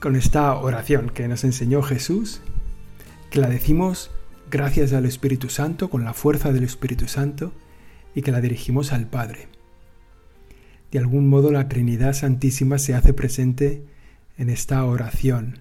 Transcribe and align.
con 0.00 0.16
esta 0.16 0.54
oración 0.54 1.10
que 1.10 1.28
nos 1.28 1.44
enseñó 1.44 1.82
Jesús, 1.82 2.40
que 3.30 3.38
la 3.38 3.50
decimos 3.50 4.10
gracias 4.50 4.94
al 4.94 5.04
Espíritu 5.04 5.50
Santo, 5.50 5.90
con 5.90 6.04
la 6.04 6.14
fuerza 6.14 6.52
del 6.52 6.64
Espíritu 6.64 7.06
Santo, 7.06 7.52
y 8.14 8.22
que 8.22 8.32
la 8.32 8.40
dirigimos 8.40 8.92
al 8.92 9.06
Padre. 9.06 9.48
De 10.90 10.98
algún 10.98 11.28
modo 11.28 11.52
la 11.52 11.68
Trinidad 11.68 12.14
Santísima 12.14 12.78
se 12.78 12.94
hace 12.94 13.12
presente 13.12 13.84
en 14.38 14.48
esta 14.48 14.82
oración, 14.84 15.60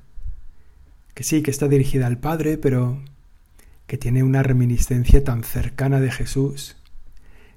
que 1.14 1.24
sí, 1.24 1.44
que 1.44 1.52
está 1.52 1.68
dirigida 1.68 2.08
al 2.08 2.18
Padre, 2.18 2.58
pero 2.58 3.04
que 3.88 3.98
tiene 3.98 4.24
una 4.24 4.42
reminiscencia 4.42 5.22
tan 5.22 5.44
cercana 5.44 6.00
de 6.00 6.12
Jesús, 6.12 6.78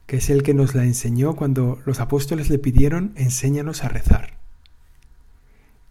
que 0.06 0.16
es 0.16 0.30
el 0.30 0.42
que 0.42 0.52
nos 0.52 0.74
la 0.74 0.84
enseñó 0.84 1.36
cuando 1.36 1.80
los 1.86 2.00
apóstoles 2.00 2.50
le 2.50 2.58
pidieron 2.58 3.12
enséñanos 3.14 3.84
a 3.84 3.88
rezar. 3.88 4.38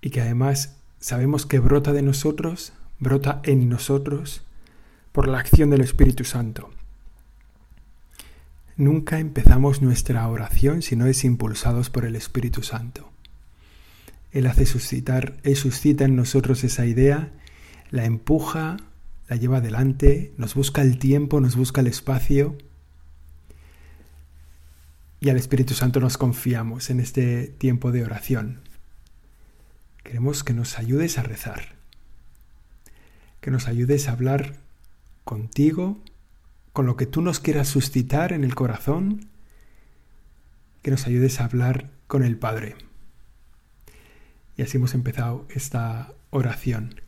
Y 0.02 0.10
que 0.10 0.20
además 0.20 0.81
sabemos 1.02 1.46
que 1.46 1.60
brota 1.60 1.92
de 1.92 2.04
nosotros, 2.04 2.72
brota 3.00 3.42
en 3.44 3.68
nosotros 3.68 4.44
por 5.12 5.28
la 5.28 5.40
acción 5.40 5.70
del 5.70 5.82
Espíritu 5.82 6.24
Santo. 6.24 6.70
Nunca 8.78 9.20
empezamos 9.20 9.82
nuestra 9.82 10.26
oración 10.28 10.82
si 10.82 10.96
no 10.96 11.08
es 11.08 11.26
impulsados 11.26 11.90
por 11.90 12.06
el 12.06 12.16
Espíritu 12.16 12.64
Santo. 12.64 13.12
Él 14.32 14.48
hace 14.48 14.66
suscitar, 14.66 15.38
Él 15.44 15.58
suscita 15.58 16.06
en 16.06 16.16
nosotros 16.16 16.64
esa 16.64 16.86
idea, 16.86 17.34
la 17.90 18.06
empuja, 18.06 18.78
la 19.28 19.36
lleva 19.36 19.58
adelante, 19.58 20.34
nos 20.38 20.56
busca 20.56 20.82
el 20.82 21.00
tiempo, 21.00 21.42
nos 21.42 21.56
busca 21.56 21.82
el 21.82 21.88
espacio. 21.88 22.58
Y 25.20 25.30
al 25.30 25.38
Espíritu 25.38 25.74
Santo 25.74 26.00
nos 26.00 26.18
confiamos 26.18 26.90
en 26.90 27.00
este 27.00 27.48
tiempo 27.48 27.92
de 27.92 28.06
oración. 28.06 28.62
Queremos 30.04 30.44
que 30.44 30.54
nos 30.54 30.78
ayudes 30.78 31.18
a 31.18 31.24
rezar, 31.24 31.76
que 33.40 33.52
nos 33.52 33.68
ayudes 33.68 34.08
a 34.08 34.14
hablar 34.14 34.58
contigo, 35.24 36.00
con 36.74 36.86
lo 36.86 36.96
que 36.96 37.06
tú 37.06 37.22
nos 37.22 37.40
quieras 37.40 37.68
suscitar 37.68 38.34
en 38.34 38.44
el 38.44 38.56
corazón, 38.56 39.30
que 40.82 40.92
nos 40.92 41.06
ayudes 41.06 41.40
a 41.40 41.46
hablar 41.46 41.90
con 42.08 42.24
el 42.24 42.38
Padre. 42.38 42.76
Y 44.58 44.64
así 44.64 44.78
hemos 44.78 44.94
empezado 44.94 45.46
esta 45.50 46.14
oración. 46.30 47.02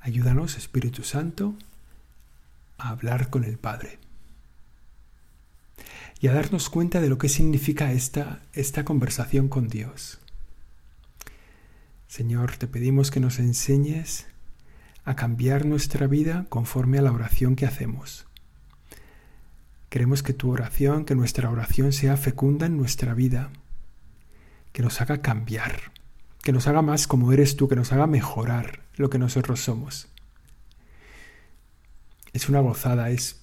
Ayúdanos, 0.00 0.56
Espíritu 0.56 1.02
Santo, 1.02 1.54
a 2.78 2.90
hablar 2.90 3.30
con 3.30 3.44
el 3.44 3.58
Padre 3.58 3.98
y 6.20 6.28
a 6.28 6.32
darnos 6.32 6.70
cuenta 6.70 7.00
de 7.00 7.08
lo 7.08 7.18
que 7.18 7.28
significa 7.28 7.92
esta, 7.92 8.40
esta 8.52 8.84
conversación 8.84 9.48
con 9.48 9.68
Dios. 9.68 10.20
Señor, 12.14 12.58
te 12.58 12.68
pedimos 12.68 13.10
que 13.10 13.18
nos 13.18 13.40
enseñes 13.40 14.28
a 15.04 15.16
cambiar 15.16 15.66
nuestra 15.66 16.06
vida 16.06 16.46
conforme 16.48 16.98
a 16.98 17.02
la 17.02 17.10
oración 17.10 17.56
que 17.56 17.66
hacemos. 17.66 18.28
Queremos 19.88 20.22
que 20.22 20.32
tu 20.32 20.52
oración, 20.52 21.06
que 21.06 21.16
nuestra 21.16 21.50
oración 21.50 21.92
sea 21.92 22.16
fecunda 22.16 22.66
en 22.66 22.76
nuestra 22.76 23.14
vida, 23.14 23.50
que 24.70 24.80
nos 24.80 25.00
haga 25.00 25.22
cambiar, 25.22 25.90
que 26.40 26.52
nos 26.52 26.68
haga 26.68 26.82
más 26.82 27.08
como 27.08 27.32
eres 27.32 27.56
tú, 27.56 27.66
que 27.66 27.74
nos 27.74 27.92
haga 27.92 28.06
mejorar 28.06 28.84
lo 28.94 29.10
que 29.10 29.18
nosotros 29.18 29.58
somos. 29.58 30.06
Es 32.32 32.48
una 32.48 32.60
gozada, 32.60 33.10
es 33.10 33.42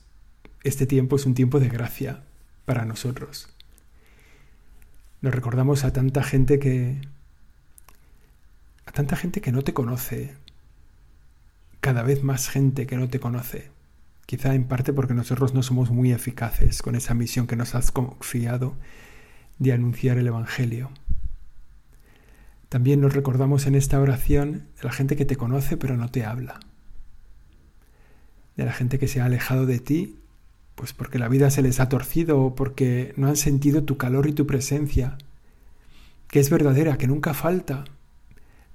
este 0.64 0.86
tiempo 0.86 1.18
es 1.18 1.26
un 1.26 1.34
tiempo 1.34 1.60
de 1.60 1.68
gracia 1.68 2.24
para 2.64 2.86
nosotros. 2.86 3.50
Nos 5.20 5.36
recordamos 5.36 5.84
a 5.84 5.92
tanta 5.92 6.24
gente 6.24 6.58
que 6.58 7.02
a 8.86 8.92
tanta 8.92 9.16
gente 9.16 9.42
que 9.42 9.52
no 9.52 9.64
te 9.64 9.74
conoce, 9.74 10.36
cada 11.80 12.04
vez 12.04 12.24
más 12.24 12.50
gente 12.50 12.86
que 12.86 12.98
no 12.98 13.10
te 13.10 13.20
conoce, 13.20 13.72
quizá 14.26 14.54
en 14.56 14.66
parte 14.66 14.94
porque 14.94 15.14
nosotros 15.14 15.54
no 15.54 15.64
somos 15.64 15.92
muy 15.92 16.12
eficaces 16.12 16.82
con 16.82 16.96
esa 16.96 17.14
misión 17.14 17.48
que 17.48 17.56
nos 17.56 17.76
has 17.76 17.92
confiado 17.92 18.76
de 19.60 19.74
anunciar 19.74 20.18
el 20.18 20.28
Evangelio. 20.28 20.92
También 22.70 23.02
nos 23.02 23.14
recordamos 23.14 23.66
en 23.66 23.76
esta 23.76 24.00
oración 24.00 24.68
de 24.78 24.84
la 24.84 24.92
gente 24.92 25.16
que 25.16 25.26
te 25.26 25.36
conoce 25.36 25.76
pero 25.76 25.98
no 25.98 26.10
te 26.10 26.24
habla, 26.24 26.60
de 28.56 28.66
la 28.66 28.74
gente 28.74 29.00
que 29.00 29.08
se 29.08 29.22
ha 29.22 29.26
alejado 29.26 29.66
de 29.66 29.80
ti, 29.80 30.18
pues 30.76 30.94
porque 30.94 31.20
la 31.20 31.28
vida 31.28 31.50
se 31.50 31.62
les 31.62 31.80
ha 31.80 31.90
torcido 31.90 32.42
o 32.42 32.56
porque 32.56 33.14
no 33.18 33.28
han 33.28 33.36
sentido 33.36 33.84
tu 33.84 33.98
calor 33.98 34.28
y 34.28 34.34
tu 34.34 34.48
presencia, 34.48 35.18
que 36.28 36.40
es 36.40 36.50
verdadera, 36.50 36.98
que 36.98 37.08
nunca 37.08 37.34
falta, 37.34 37.84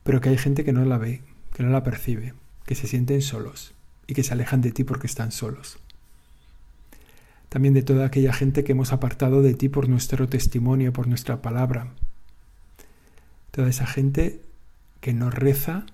pero 0.07 0.21
que 0.21 0.29
hay 0.29 0.39
gente 0.39 0.65
que 0.65 0.73
no 0.73 0.85
la 0.85 0.99
ve, 0.99 1.21
que 1.53 1.65
no 1.65 1.71
la 1.71 1.83
percibe, 1.83 2.33
que 2.65 2.77
se 2.77 2.87
sienten 2.87 3.21
solos 3.21 3.75
y 4.07 4.15
que 4.15 4.23
se 4.23 4.33
alejan 4.33 4.61
de 4.61 4.71
ti 4.71 4.85
porque 4.85 5.09
están 5.09 5.33
solos. 5.33 5.79
También 7.49 7.75
de 7.75 7.83
toda 7.83 8.07
aquella 8.07 8.33
gente 8.33 8.63
que 8.63 8.73
hemos 8.73 8.93
apartado 8.93 9.43
de 9.43 9.55
ti 9.55 9.69
por 9.69 9.89
nuestro 9.89 10.29
testimonio, 10.29 10.93
por 10.93 11.09
nuestra 11.09 11.43
palabra. 11.43 11.89
Toda 13.51 13.69
esa 13.69 13.87
gente 13.87 14.41
que 15.01 15.13
nos 15.13 15.35
reza 15.35 15.87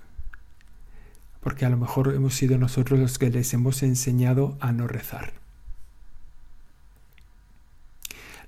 porque 1.41 1.65
a 1.65 1.71
lo 1.71 1.77
mejor 1.77 2.15
hemos 2.15 2.35
sido 2.35 2.59
nosotros 2.59 3.01
los 3.01 3.19
que 3.19 3.31
les 3.31 3.53
hemos 3.55 3.83
enseñado 3.83 4.57
a 4.61 4.73
no 4.73 4.87
rezar. 4.87 5.33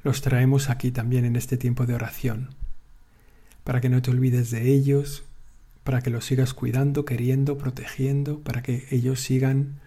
Los 0.02 0.20
traemos 0.20 0.68
aquí 0.68 0.90
también 0.90 1.24
en 1.24 1.36
este 1.36 1.56
tiempo 1.56 1.86
de 1.86 1.94
oración, 1.94 2.54
para 3.64 3.80
que 3.80 3.88
no 3.88 4.00
te 4.02 4.10
olvides 4.10 4.50
de 4.50 4.70
ellos, 4.70 5.24
para 5.84 6.00
que 6.00 6.10
los 6.10 6.24
sigas 6.24 6.54
cuidando, 6.54 7.04
queriendo, 7.04 7.58
protegiendo, 7.58 8.40
para 8.40 8.62
que 8.62 8.86
ellos 8.90 9.20
sigan 9.20 9.80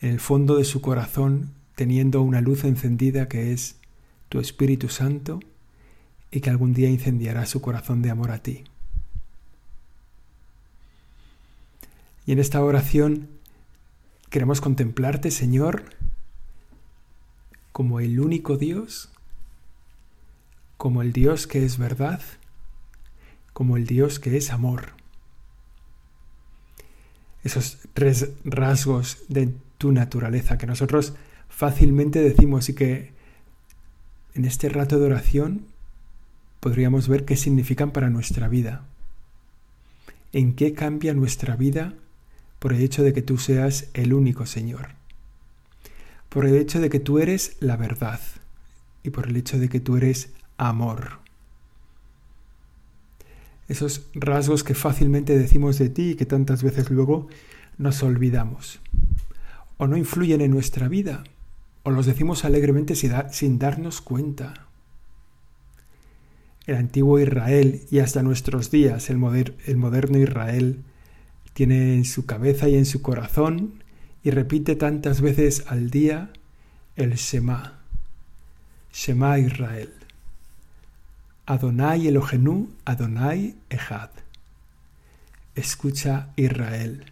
en 0.00 0.10
el 0.10 0.20
fondo 0.20 0.56
de 0.56 0.64
su 0.64 0.80
corazón 0.80 1.52
teniendo 1.74 2.22
una 2.22 2.40
luz 2.40 2.64
encendida 2.64 3.28
que 3.28 3.52
es 3.52 3.76
tu 4.30 4.40
Espíritu 4.40 4.88
Santo 4.88 5.40
y 6.30 6.40
que 6.40 6.48
algún 6.48 6.72
día 6.72 6.88
incendiará 6.88 7.44
su 7.44 7.60
corazón 7.60 8.00
de 8.00 8.10
amor 8.10 8.30
a 8.30 8.38
ti. 8.38 8.64
Y 12.24 12.32
en 12.32 12.38
esta 12.38 12.64
oración 12.64 13.28
queremos 14.30 14.62
contemplarte, 14.62 15.30
Señor, 15.30 15.84
como 17.72 18.00
el 18.00 18.18
único 18.20 18.56
Dios, 18.56 19.10
como 20.78 21.02
el 21.02 21.12
Dios 21.12 21.46
que 21.46 21.64
es 21.64 21.76
verdad, 21.76 22.22
como 23.52 23.76
el 23.76 23.86
Dios 23.86 24.18
que 24.18 24.36
es 24.38 24.50
amor 24.50 24.96
esos 27.46 27.78
tres 27.94 28.30
rasgos 28.44 29.18
de 29.28 29.54
tu 29.78 29.92
naturaleza 29.92 30.58
que 30.58 30.66
nosotros 30.66 31.14
fácilmente 31.48 32.20
decimos 32.20 32.68
y 32.68 32.74
que 32.74 33.12
en 34.34 34.44
este 34.44 34.68
rato 34.68 34.98
de 34.98 35.06
oración 35.06 35.66
podríamos 36.60 37.08
ver 37.08 37.24
qué 37.24 37.36
significan 37.36 37.92
para 37.92 38.10
nuestra 38.10 38.48
vida. 38.48 38.84
¿En 40.32 40.54
qué 40.54 40.74
cambia 40.74 41.14
nuestra 41.14 41.56
vida 41.56 41.94
por 42.58 42.72
el 42.72 42.82
hecho 42.82 43.02
de 43.02 43.12
que 43.12 43.22
tú 43.22 43.38
seas 43.38 43.88
el 43.94 44.12
único 44.12 44.44
Señor? 44.44 44.90
Por 46.28 46.46
el 46.46 46.56
hecho 46.56 46.80
de 46.80 46.90
que 46.90 47.00
tú 47.00 47.18
eres 47.18 47.56
la 47.60 47.76
verdad 47.76 48.20
y 49.02 49.10
por 49.10 49.28
el 49.28 49.36
hecho 49.36 49.58
de 49.58 49.68
que 49.68 49.80
tú 49.80 49.96
eres 49.96 50.30
amor 50.58 51.25
esos 53.68 54.08
rasgos 54.14 54.64
que 54.64 54.74
fácilmente 54.74 55.36
decimos 55.36 55.78
de 55.78 55.88
ti 55.88 56.10
y 56.10 56.14
que 56.14 56.26
tantas 56.26 56.62
veces 56.62 56.90
luego 56.90 57.28
nos 57.78 58.02
olvidamos. 58.02 58.80
O 59.76 59.86
no 59.86 59.96
influyen 59.96 60.40
en 60.40 60.50
nuestra 60.50 60.88
vida, 60.88 61.24
o 61.82 61.90
los 61.90 62.06
decimos 62.06 62.44
alegremente 62.44 62.94
sin 62.94 63.58
darnos 63.58 64.00
cuenta. 64.00 64.66
El 66.66 66.76
antiguo 66.76 67.20
Israel 67.20 67.82
y 67.90 68.00
hasta 68.00 68.22
nuestros 68.22 68.70
días 68.70 69.08
el, 69.10 69.54
el 69.66 69.76
moderno 69.76 70.18
Israel 70.18 70.82
tiene 71.52 71.94
en 71.94 72.04
su 72.04 72.26
cabeza 72.26 72.68
y 72.68 72.74
en 72.76 72.86
su 72.86 73.02
corazón 73.02 73.84
y 74.22 74.30
repite 74.30 74.74
tantas 74.74 75.20
veces 75.20 75.64
al 75.68 75.90
día 75.90 76.30
el 76.96 77.14
Shema, 77.14 77.78
Shema 78.92 79.38
Israel. 79.38 79.95
Adonai 81.48 82.08
Elohenu, 82.08 82.68
Adonai 82.84 83.54
Echad. 83.70 84.10
Escucha 85.54 86.30
Israel, 86.34 87.04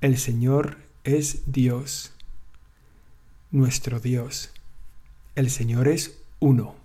El 0.00 0.16
Señor 0.16 0.78
es 1.04 1.42
Dios, 1.44 2.14
nuestro 3.50 4.00
Dios. 4.00 4.50
El 5.34 5.50
Señor 5.50 5.86
es 5.86 6.18
uno. 6.40 6.76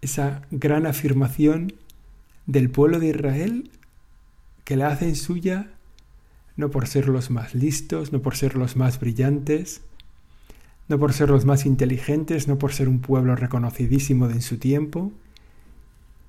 Esa 0.00 0.42
gran 0.50 0.86
afirmación 0.86 1.74
del 2.46 2.70
pueblo 2.70 3.00
de 3.00 3.08
Israel 3.08 3.70
que 4.64 4.76
la 4.76 4.88
hacen 4.88 5.16
suya 5.16 5.68
no 6.56 6.70
por 6.70 6.86
ser 6.86 7.08
los 7.08 7.30
más 7.30 7.54
listos, 7.54 8.10
no 8.10 8.22
por 8.22 8.36
ser 8.36 8.56
los 8.56 8.74
más 8.74 8.98
brillantes, 8.98 9.82
no 10.88 10.98
por 10.98 11.12
ser 11.12 11.30
los 11.30 11.44
más 11.44 11.66
inteligentes, 11.66 12.48
no 12.48 12.58
por 12.58 12.72
ser 12.72 12.88
un 12.88 13.00
pueblo 13.00 13.36
reconocidísimo 13.36 14.28
de 14.28 14.34
en 14.34 14.42
su 14.42 14.58
tiempo, 14.58 15.12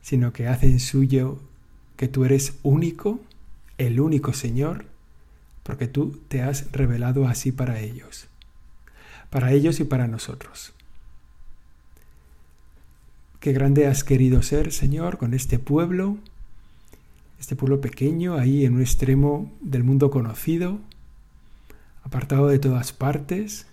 sino 0.01 0.33
que 0.33 0.47
hacen 0.47 0.79
suyo 0.79 1.39
que 1.97 2.07
tú 2.07 2.25
eres 2.25 2.55
único, 2.63 3.19
el 3.77 3.99
único 3.99 4.33
Señor, 4.33 4.85
porque 5.63 5.87
tú 5.87 6.19
te 6.27 6.41
has 6.41 6.71
revelado 6.71 7.27
así 7.27 7.51
para 7.51 7.79
ellos, 7.79 8.27
para 9.29 9.51
ellos 9.51 9.79
y 9.79 9.83
para 9.83 10.07
nosotros. 10.07 10.73
Qué 13.39 13.51
grande 13.51 13.87
has 13.87 14.03
querido 14.03 14.41
ser, 14.41 14.71
Señor, 14.71 15.17
con 15.17 15.33
este 15.33 15.59
pueblo, 15.59 16.17
este 17.39 17.55
pueblo 17.55 17.81
pequeño, 17.81 18.35
ahí 18.35 18.65
en 18.65 18.75
un 18.75 18.81
extremo 18.81 19.51
del 19.61 19.83
mundo 19.83 20.09
conocido, 20.09 20.79
apartado 22.03 22.47
de 22.47 22.59
todas 22.59 22.93
partes, 22.93 23.67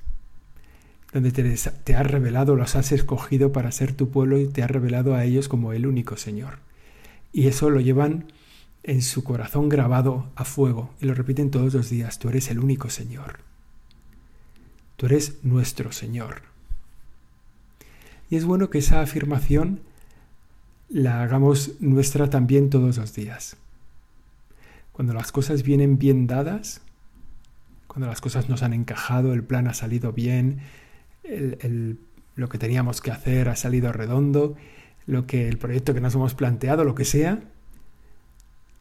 donde 1.12 1.30
te, 1.30 1.94
has 1.94 2.06
revelado, 2.06 2.56
los 2.56 2.74
has 2.74 2.90
escogido 2.90 3.52
para 3.52 3.70
ser 3.70 3.92
tu 3.92 4.10
pueblo 4.10 4.38
y 4.38 4.46
te 4.46 4.62
has 4.62 4.70
revelado 4.70 5.14
a 5.14 5.24
ellos 5.24 5.48
como 5.48 5.72
el 5.72 5.86
único 5.86 6.16
Señor. 6.16 6.58
Y 7.32 7.48
eso 7.48 7.68
lo 7.70 7.80
llevan 7.80 8.32
en 8.82 9.02
su 9.02 9.22
corazón 9.22 9.68
grabado 9.68 10.30
a 10.34 10.44
fuego 10.44 10.90
y 11.00 11.06
lo 11.06 11.14
repiten 11.14 11.50
todos 11.50 11.74
los 11.74 11.90
días, 11.90 12.18
tú 12.18 12.30
eres 12.30 12.50
el 12.50 12.58
único 12.58 12.88
Señor. 12.88 13.40
Tú 14.96 15.06
eres 15.06 15.36
nuestro 15.42 15.92
Señor. 15.92 16.42
Y 18.30 18.36
es 18.36 18.44
bueno 18.44 18.70
que 18.70 18.78
esa 18.78 19.02
afirmación 19.02 19.80
la 20.88 21.22
hagamos 21.22 21.72
nuestra 21.80 22.30
también 22.30 22.70
todos 22.70 22.96
los 22.96 23.14
días. 23.14 23.56
Cuando 24.92 25.12
las 25.12 25.32
cosas 25.32 25.62
vienen 25.62 25.98
bien 25.98 26.26
dadas, 26.26 26.80
cuando 27.86 28.06
las 28.06 28.20
cosas 28.22 28.48
nos 28.48 28.62
han 28.62 28.72
encajado, 28.72 29.34
el 29.34 29.44
plan 29.44 29.68
ha 29.68 29.74
salido 29.74 30.12
bien, 30.12 30.60
lo 31.24 32.48
que 32.48 32.58
teníamos 32.58 33.00
que 33.00 33.10
hacer 33.10 33.48
ha 33.48 33.56
salido 33.56 33.92
redondo, 33.92 34.56
lo 35.06 35.26
que 35.26 35.48
el 35.48 35.58
proyecto 35.58 35.94
que 35.94 36.00
nos 36.00 36.14
hemos 36.14 36.34
planteado, 36.34 36.84
lo 36.84 36.94
que 36.94 37.04
sea, 37.04 37.40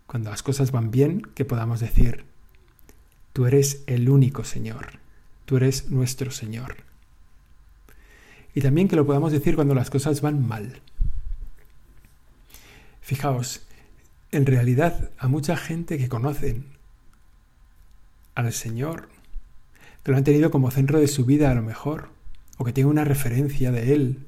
cuando 0.08 0.30
las 0.30 0.44
cosas 0.44 0.72
van 0.72 0.92
bien, 0.92 1.22
que 1.36 1.46
podamos 1.46 1.80
decir, 1.80 2.26
tú 3.34 3.46
eres 3.46 3.84
el 3.88 4.10
único 4.10 4.44
Señor, 4.44 5.00
tú 5.46 5.58
eres 5.58 5.90
nuestro 5.90 6.32
Señor. 6.32 6.78
Y 8.54 8.62
también 8.62 8.88
que 8.88 8.98
lo 8.98 9.06
podamos 9.06 9.32
decir 9.32 9.56
cuando 9.56 9.74
las 9.74 9.90
cosas 9.90 10.22
van 10.22 10.46
mal. 10.46 10.82
Fijaos, 13.00 13.66
en 14.32 14.46
realidad 14.46 15.12
a 15.18 15.28
mucha 15.28 15.56
gente 15.56 15.98
que 15.98 16.10
conocen 16.10 16.66
al 18.36 18.52
Señor, 18.54 19.10
que 20.04 20.12
lo 20.12 20.18
han 20.18 20.24
tenido 20.24 20.52
como 20.52 20.72
centro 20.72 21.00
de 21.00 21.08
su 21.08 21.26
vida 21.26 21.52
a 21.52 21.56
lo 21.56 21.62
mejor, 21.62 22.10
o 22.62 22.64
que 22.64 22.74
tiene 22.74 22.92
una 22.92 23.06
referencia 23.06 23.72
de 23.72 23.92
Él. 23.92 24.28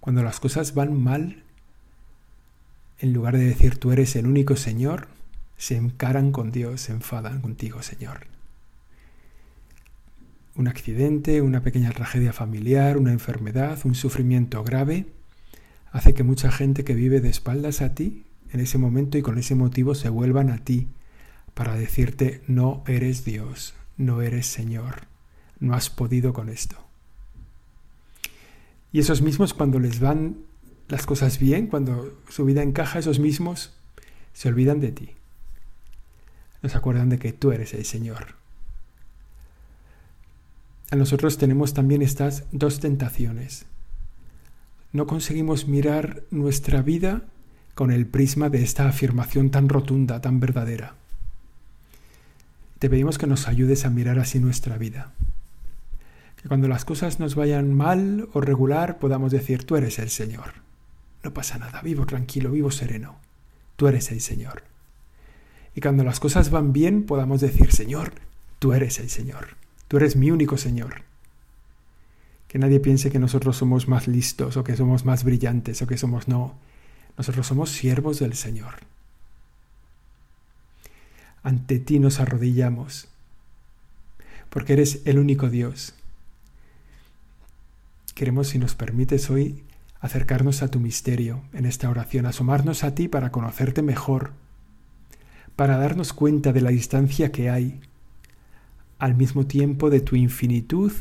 Cuando 0.00 0.22
las 0.22 0.38
cosas 0.38 0.74
van 0.74 1.02
mal, 1.02 1.42
en 2.98 3.14
lugar 3.14 3.38
de 3.38 3.46
decir 3.46 3.78
tú 3.78 3.90
eres 3.90 4.16
el 4.16 4.26
único 4.26 4.54
Señor, 4.54 5.08
se 5.56 5.78
encaran 5.78 6.30
con 6.30 6.52
Dios, 6.52 6.82
se 6.82 6.92
enfadan 6.92 7.40
contigo, 7.40 7.82
Señor. 7.82 8.26
Un 10.56 10.68
accidente, 10.68 11.40
una 11.40 11.62
pequeña 11.62 11.90
tragedia 11.92 12.34
familiar, 12.34 12.98
una 12.98 13.12
enfermedad, 13.12 13.78
un 13.84 13.94
sufrimiento 13.94 14.62
grave, 14.62 15.06
hace 15.90 16.12
que 16.12 16.24
mucha 16.24 16.52
gente 16.52 16.84
que 16.84 16.94
vive 16.94 17.22
de 17.22 17.30
espaldas 17.30 17.80
a 17.80 17.94
ti, 17.94 18.26
en 18.52 18.60
ese 18.60 18.76
momento 18.76 19.16
y 19.16 19.22
con 19.22 19.38
ese 19.38 19.54
motivo 19.54 19.94
se 19.94 20.10
vuelvan 20.10 20.50
a 20.50 20.58
ti 20.58 20.88
para 21.54 21.76
decirte 21.76 22.42
no 22.46 22.84
eres 22.86 23.24
Dios, 23.24 23.72
no 23.96 24.20
eres 24.20 24.46
Señor, 24.48 25.06
no 25.60 25.72
has 25.72 25.88
podido 25.88 26.34
con 26.34 26.50
esto. 26.50 26.91
Y 28.92 29.00
esos 29.00 29.22
mismos 29.22 29.54
cuando 29.54 29.78
les 29.78 30.00
van 30.00 30.36
las 30.88 31.06
cosas 31.06 31.38
bien, 31.38 31.66
cuando 31.66 32.18
su 32.28 32.44
vida 32.44 32.62
encaja, 32.62 32.98
esos 32.98 33.18
mismos 33.18 33.72
se 34.34 34.48
olvidan 34.48 34.80
de 34.80 34.92
ti. 34.92 35.10
No 36.62 36.68
se 36.68 36.76
acuerdan 36.76 37.08
de 37.08 37.18
que 37.18 37.32
tú 37.32 37.52
eres 37.52 37.72
el 37.72 37.86
Señor. 37.86 38.34
A 40.90 40.96
nosotros 40.96 41.38
tenemos 41.38 41.72
también 41.72 42.02
estas 42.02 42.44
dos 42.52 42.80
tentaciones. 42.80 43.64
No 44.92 45.06
conseguimos 45.06 45.66
mirar 45.66 46.22
nuestra 46.30 46.82
vida 46.82 47.22
con 47.74 47.90
el 47.90 48.04
prisma 48.04 48.50
de 48.50 48.62
esta 48.62 48.86
afirmación 48.86 49.50
tan 49.50 49.70
rotunda, 49.70 50.20
tan 50.20 50.38
verdadera. 50.38 50.94
Te 52.78 52.90
pedimos 52.90 53.16
que 53.16 53.26
nos 53.26 53.48
ayudes 53.48 53.86
a 53.86 53.90
mirar 53.90 54.18
así 54.18 54.38
nuestra 54.38 54.76
vida 54.76 55.12
que 56.42 56.48
cuando 56.48 56.66
las 56.66 56.84
cosas 56.84 57.20
nos 57.20 57.36
vayan 57.36 57.72
mal 57.72 58.28
o 58.32 58.40
regular 58.40 58.98
podamos 58.98 59.30
decir, 59.30 59.64
tú 59.64 59.76
eres 59.76 60.00
el 60.00 60.10
Señor. 60.10 60.54
No 61.22 61.32
pasa 61.32 61.56
nada, 61.56 61.80
vivo 61.82 62.04
tranquilo, 62.04 62.50
vivo 62.50 62.72
sereno. 62.72 63.16
Tú 63.76 63.86
eres 63.86 64.10
el 64.10 64.20
Señor. 64.20 64.64
Y 65.76 65.80
cuando 65.80 66.02
las 66.02 66.18
cosas 66.18 66.50
van 66.50 66.72
bien 66.72 67.04
podamos 67.04 67.40
decir, 67.40 67.70
Señor, 67.70 68.14
tú 68.58 68.72
eres 68.72 68.98
el 68.98 69.08
Señor. 69.08 69.56
Tú 69.86 69.98
eres 69.98 70.16
mi 70.16 70.32
único 70.32 70.56
Señor. 70.56 71.02
Que 72.48 72.58
nadie 72.58 72.80
piense 72.80 73.10
que 73.10 73.20
nosotros 73.20 73.56
somos 73.56 73.86
más 73.86 74.08
listos 74.08 74.56
o 74.56 74.64
que 74.64 74.76
somos 74.76 75.04
más 75.04 75.22
brillantes 75.22 75.80
o 75.80 75.86
que 75.86 75.96
somos 75.96 76.26
no. 76.26 76.56
Nosotros 77.16 77.46
somos 77.46 77.70
siervos 77.70 78.18
del 78.18 78.34
Señor. 78.34 78.74
Ante 81.44 81.78
ti 81.78 81.98
nos 82.00 82.20
arrodillamos, 82.20 83.08
porque 84.50 84.74
eres 84.74 85.02
el 85.04 85.18
único 85.18 85.48
Dios 85.48 85.94
Queremos, 88.14 88.48
si 88.48 88.58
nos 88.58 88.74
permites 88.74 89.30
hoy, 89.30 89.64
acercarnos 90.00 90.62
a 90.62 90.68
tu 90.68 90.80
misterio 90.80 91.42
en 91.52 91.64
esta 91.64 91.88
oración, 91.88 92.26
asomarnos 92.26 92.84
a 92.84 92.94
ti 92.94 93.08
para 93.08 93.30
conocerte 93.30 93.82
mejor, 93.82 94.32
para 95.56 95.78
darnos 95.78 96.12
cuenta 96.12 96.52
de 96.52 96.60
la 96.60 96.70
distancia 96.70 97.32
que 97.32 97.48
hay, 97.48 97.80
al 98.98 99.14
mismo 99.14 99.46
tiempo 99.46 99.90
de 99.90 100.00
tu 100.00 100.16
infinitud 100.16 100.92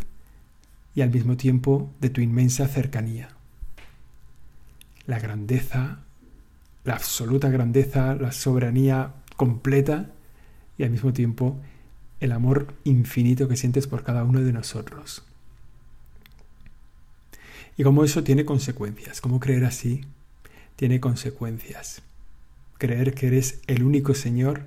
y 0.95 1.01
al 1.01 1.11
mismo 1.11 1.37
tiempo 1.37 1.91
de 1.99 2.09
tu 2.09 2.21
inmensa 2.21 2.67
cercanía. 2.67 3.29
La 5.05 5.19
grandeza, 5.19 5.99
la 6.83 6.93
absoluta 6.93 7.49
grandeza, 7.49 8.15
la 8.15 8.31
soberanía 8.31 9.13
completa 9.35 10.11
y 10.77 10.83
al 10.83 10.91
mismo 10.91 11.11
tiempo 11.11 11.59
el 12.19 12.31
amor 12.31 12.73
infinito 12.83 13.47
que 13.47 13.57
sientes 13.57 13.87
por 13.87 14.03
cada 14.03 14.23
uno 14.23 14.41
de 14.41 14.53
nosotros. 14.53 15.25
Y 17.77 17.83
como 17.83 18.03
eso 18.03 18.23
tiene 18.23 18.45
consecuencias, 18.45 19.21
como 19.21 19.39
creer 19.39 19.65
así 19.65 20.05
tiene 20.75 20.99
consecuencias. 20.99 22.01
Creer 22.77 23.13
que 23.13 23.27
eres 23.27 23.61
el 23.67 23.83
único 23.83 24.15
Señor 24.15 24.65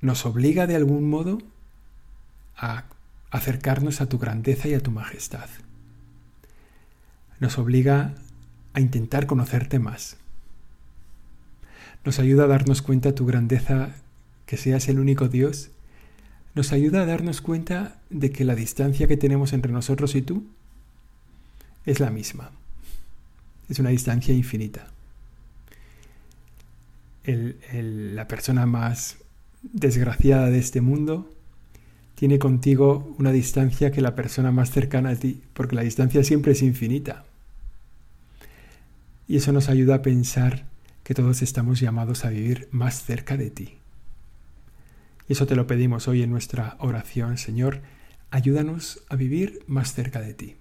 nos 0.00 0.26
obliga 0.26 0.66
de 0.66 0.76
algún 0.76 1.08
modo 1.08 1.38
a 2.56 2.84
acercarnos 3.30 4.00
a 4.00 4.08
tu 4.08 4.18
grandeza 4.18 4.68
y 4.68 4.74
a 4.74 4.80
tu 4.80 4.90
majestad. 4.90 5.48
Nos 7.40 7.58
obliga 7.58 8.14
a 8.72 8.80
intentar 8.80 9.26
conocerte 9.26 9.78
más. 9.78 10.16
Nos 12.04 12.18
ayuda 12.18 12.44
a 12.44 12.48
darnos 12.48 12.82
cuenta 12.82 13.10
de 13.10 13.14
tu 13.14 13.26
grandeza, 13.26 13.94
que 14.46 14.56
seas 14.56 14.88
el 14.88 15.00
único 15.00 15.28
Dios. 15.28 15.70
Nos 16.54 16.72
ayuda 16.72 17.02
a 17.02 17.06
darnos 17.06 17.40
cuenta 17.40 17.98
de 18.10 18.30
que 18.30 18.44
la 18.44 18.54
distancia 18.54 19.06
que 19.06 19.16
tenemos 19.16 19.52
entre 19.52 19.72
nosotros 19.72 20.14
y 20.14 20.22
tú 20.22 20.46
es 21.86 22.00
la 22.00 22.10
misma. 22.10 22.50
Es 23.68 23.78
una 23.78 23.90
distancia 23.90 24.34
infinita. 24.34 24.88
la 27.24 28.28
persona 28.28 28.66
más 28.66 29.16
desgraciada 29.62 30.48
de 30.48 30.58
este 30.58 30.80
mundo 30.80 31.32
tiene 32.14 32.38
contigo 32.38 33.14
una 33.18 33.32
distancia 33.32 33.90
que 33.90 34.00
la 34.00 34.14
persona 34.14 34.52
más 34.52 34.70
cercana 34.70 35.10
a 35.10 35.16
ti, 35.16 35.42
porque 35.52 35.74
la 35.74 35.82
distancia 35.82 36.22
siempre 36.22 36.52
es 36.52 36.62
infinita. 36.62 37.24
Y 39.28 39.36
eso 39.36 39.52
nos 39.52 39.68
ayuda 39.68 39.96
a 39.96 40.02
pensar 40.02 40.66
que 41.02 41.14
todos 41.14 41.42
estamos 41.42 41.80
llamados 41.80 42.24
a 42.24 42.30
vivir 42.30 42.68
más 42.70 43.02
cerca 43.02 43.36
de 43.36 43.50
ti. 43.50 43.78
Y 45.28 45.32
eso 45.32 45.46
te 45.46 45.56
lo 45.56 45.66
pedimos 45.66 46.06
hoy 46.06 46.22
en 46.22 46.30
nuestra 46.30 46.76
oración, 46.78 47.38
Señor, 47.38 47.80
ayúdanos 48.30 49.02
a 49.08 49.16
vivir 49.16 49.64
más 49.66 49.92
cerca 49.92 50.20
de 50.20 50.34
ti 50.34 50.56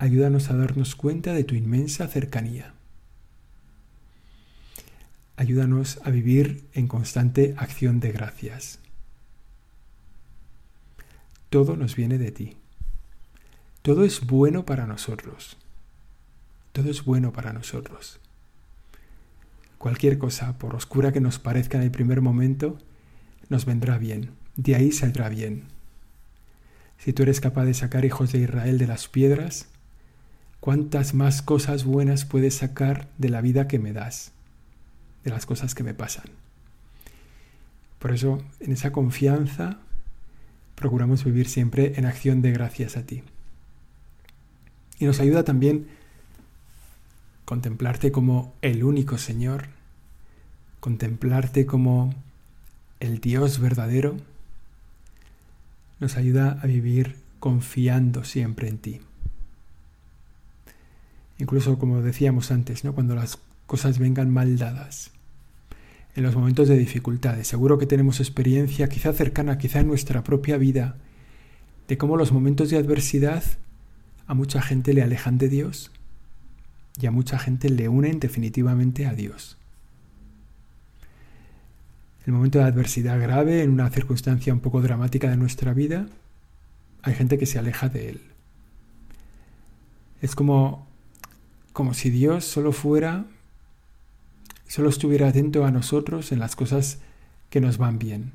ayúdanos 0.00 0.50
a 0.50 0.56
darnos 0.56 0.96
cuenta 0.96 1.34
de 1.34 1.44
tu 1.44 1.54
inmensa 1.54 2.08
cercanía. 2.08 2.74
ayúdanos 5.36 6.00
a 6.04 6.10
vivir 6.10 6.68
en 6.74 6.86
constante 6.86 7.54
acción 7.56 7.98
de 7.98 8.12
gracias. 8.12 8.78
Todo 11.48 11.76
nos 11.76 11.96
viene 11.96 12.18
de 12.18 12.30
ti. 12.30 12.56
Todo 13.80 14.04
es 14.04 14.26
bueno 14.26 14.66
para 14.66 14.86
nosotros. 14.86 15.56
Todo 16.72 16.90
es 16.90 17.04
bueno 17.06 17.32
para 17.32 17.54
nosotros. 17.54 18.20
Cualquier 19.78 20.18
cosa, 20.18 20.58
por 20.58 20.74
oscura 20.74 21.10
que 21.10 21.22
nos 21.22 21.38
parezca 21.38 21.78
en 21.78 21.84
el 21.84 21.90
primer 21.90 22.20
momento, 22.20 22.76
nos 23.48 23.64
vendrá 23.64 23.96
bien. 23.96 24.32
De 24.56 24.74
ahí 24.74 24.92
saldrá 24.92 25.30
bien. 25.30 25.68
Si 26.98 27.14
tú 27.14 27.22
eres 27.22 27.40
capaz 27.40 27.64
de 27.64 27.72
sacar 27.72 28.04
hijos 28.04 28.30
de 28.32 28.40
Israel 28.40 28.76
de 28.76 28.86
las 28.86 29.08
piedras, 29.08 29.69
¿cuántas 30.60 31.14
más 31.14 31.42
cosas 31.42 31.84
buenas 31.84 32.24
puedes 32.24 32.54
sacar 32.54 33.08
de 33.18 33.30
la 33.30 33.40
vida 33.40 33.66
que 33.66 33.78
me 33.78 33.92
das? 33.92 34.32
De 35.24 35.30
las 35.30 35.46
cosas 35.46 35.74
que 35.74 35.82
me 35.82 35.94
pasan. 35.94 36.26
Por 37.98 38.12
eso, 38.12 38.42
en 38.60 38.72
esa 38.72 38.92
confianza, 38.92 39.78
procuramos 40.74 41.24
vivir 41.24 41.48
siempre 41.48 41.94
en 41.96 42.06
acción 42.06 42.40
de 42.40 42.52
gracias 42.52 42.96
a 42.96 43.04
ti. 43.04 43.22
Y 44.98 45.04
nos 45.04 45.20
ayuda 45.20 45.44
también 45.44 45.88
contemplarte 47.44 48.12
como 48.12 48.54
el 48.62 48.84
único 48.84 49.18
Señor, 49.18 49.68
contemplarte 50.78 51.66
como 51.66 52.14
el 53.00 53.20
Dios 53.20 53.58
verdadero, 53.58 54.16
nos 55.98 56.16
ayuda 56.16 56.58
a 56.62 56.66
vivir 56.66 57.16
confiando 57.40 58.24
siempre 58.24 58.68
en 58.68 58.78
ti. 58.78 59.00
Incluso 61.40 61.78
como 61.78 62.02
decíamos 62.02 62.50
antes, 62.50 62.84
¿no? 62.84 62.94
cuando 62.94 63.14
las 63.14 63.38
cosas 63.66 63.98
vengan 63.98 64.30
mal 64.30 64.58
dadas, 64.58 65.10
en 66.14 66.22
los 66.22 66.36
momentos 66.36 66.68
de 66.68 66.76
dificultades, 66.76 67.48
seguro 67.48 67.78
que 67.78 67.86
tenemos 67.86 68.20
experiencia 68.20 68.88
quizá 68.88 69.12
cercana, 69.12 69.56
quizá 69.58 69.80
en 69.80 69.86
nuestra 69.86 70.22
propia 70.22 70.58
vida, 70.58 70.96
de 71.88 71.96
cómo 71.96 72.16
los 72.16 72.30
momentos 72.30 72.68
de 72.68 72.76
adversidad 72.76 73.42
a 74.26 74.34
mucha 74.34 74.60
gente 74.60 74.92
le 74.92 75.02
alejan 75.02 75.38
de 75.38 75.48
Dios 75.48 75.90
y 77.00 77.06
a 77.06 77.10
mucha 77.10 77.38
gente 77.38 77.70
le 77.70 77.88
unen 77.88 78.20
definitivamente 78.20 79.06
a 79.06 79.14
Dios. 79.14 79.56
El 82.26 82.34
momento 82.34 82.58
de 82.58 82.64
adversidad 82.64 83.18
grave, 83.18 83.62
en 83.62 83.70
una 83.70 83.88
circunstancia 83.88 84.52
un 84.52 84.60
poco 84.60 84.82
dramática 84.82 85.30
de 85.30 85.38
nuestra 85.38 85.72
vida, 85.72 86.06
hay 87.02 87.14
gente 87.14 87.38
que 87.38 87.46
se 87.46 87.58
aleja 87.58 87.88
de 87.88 88.10
Él. 88.10 88.20
Es 90.20 90.34
como, 90.34 90.89
como 91.72 91.94
si 91.94 92.10
Dios 92.10 92.44
solo 92.44 92.72
fuera, 92.72 93.26
solo 94.66 94.88
estuviera 94.88 95.28
atento 95.28 95.64
a 95.64 95.70
nosotros 95.70 96.32
en 96.32 96.38
las 96.38 96.56
cosas 96.56 96.98
que 97.48 97.60
nos 97.60 97.78
van 97.78 97.98
bien. 97.98 98.32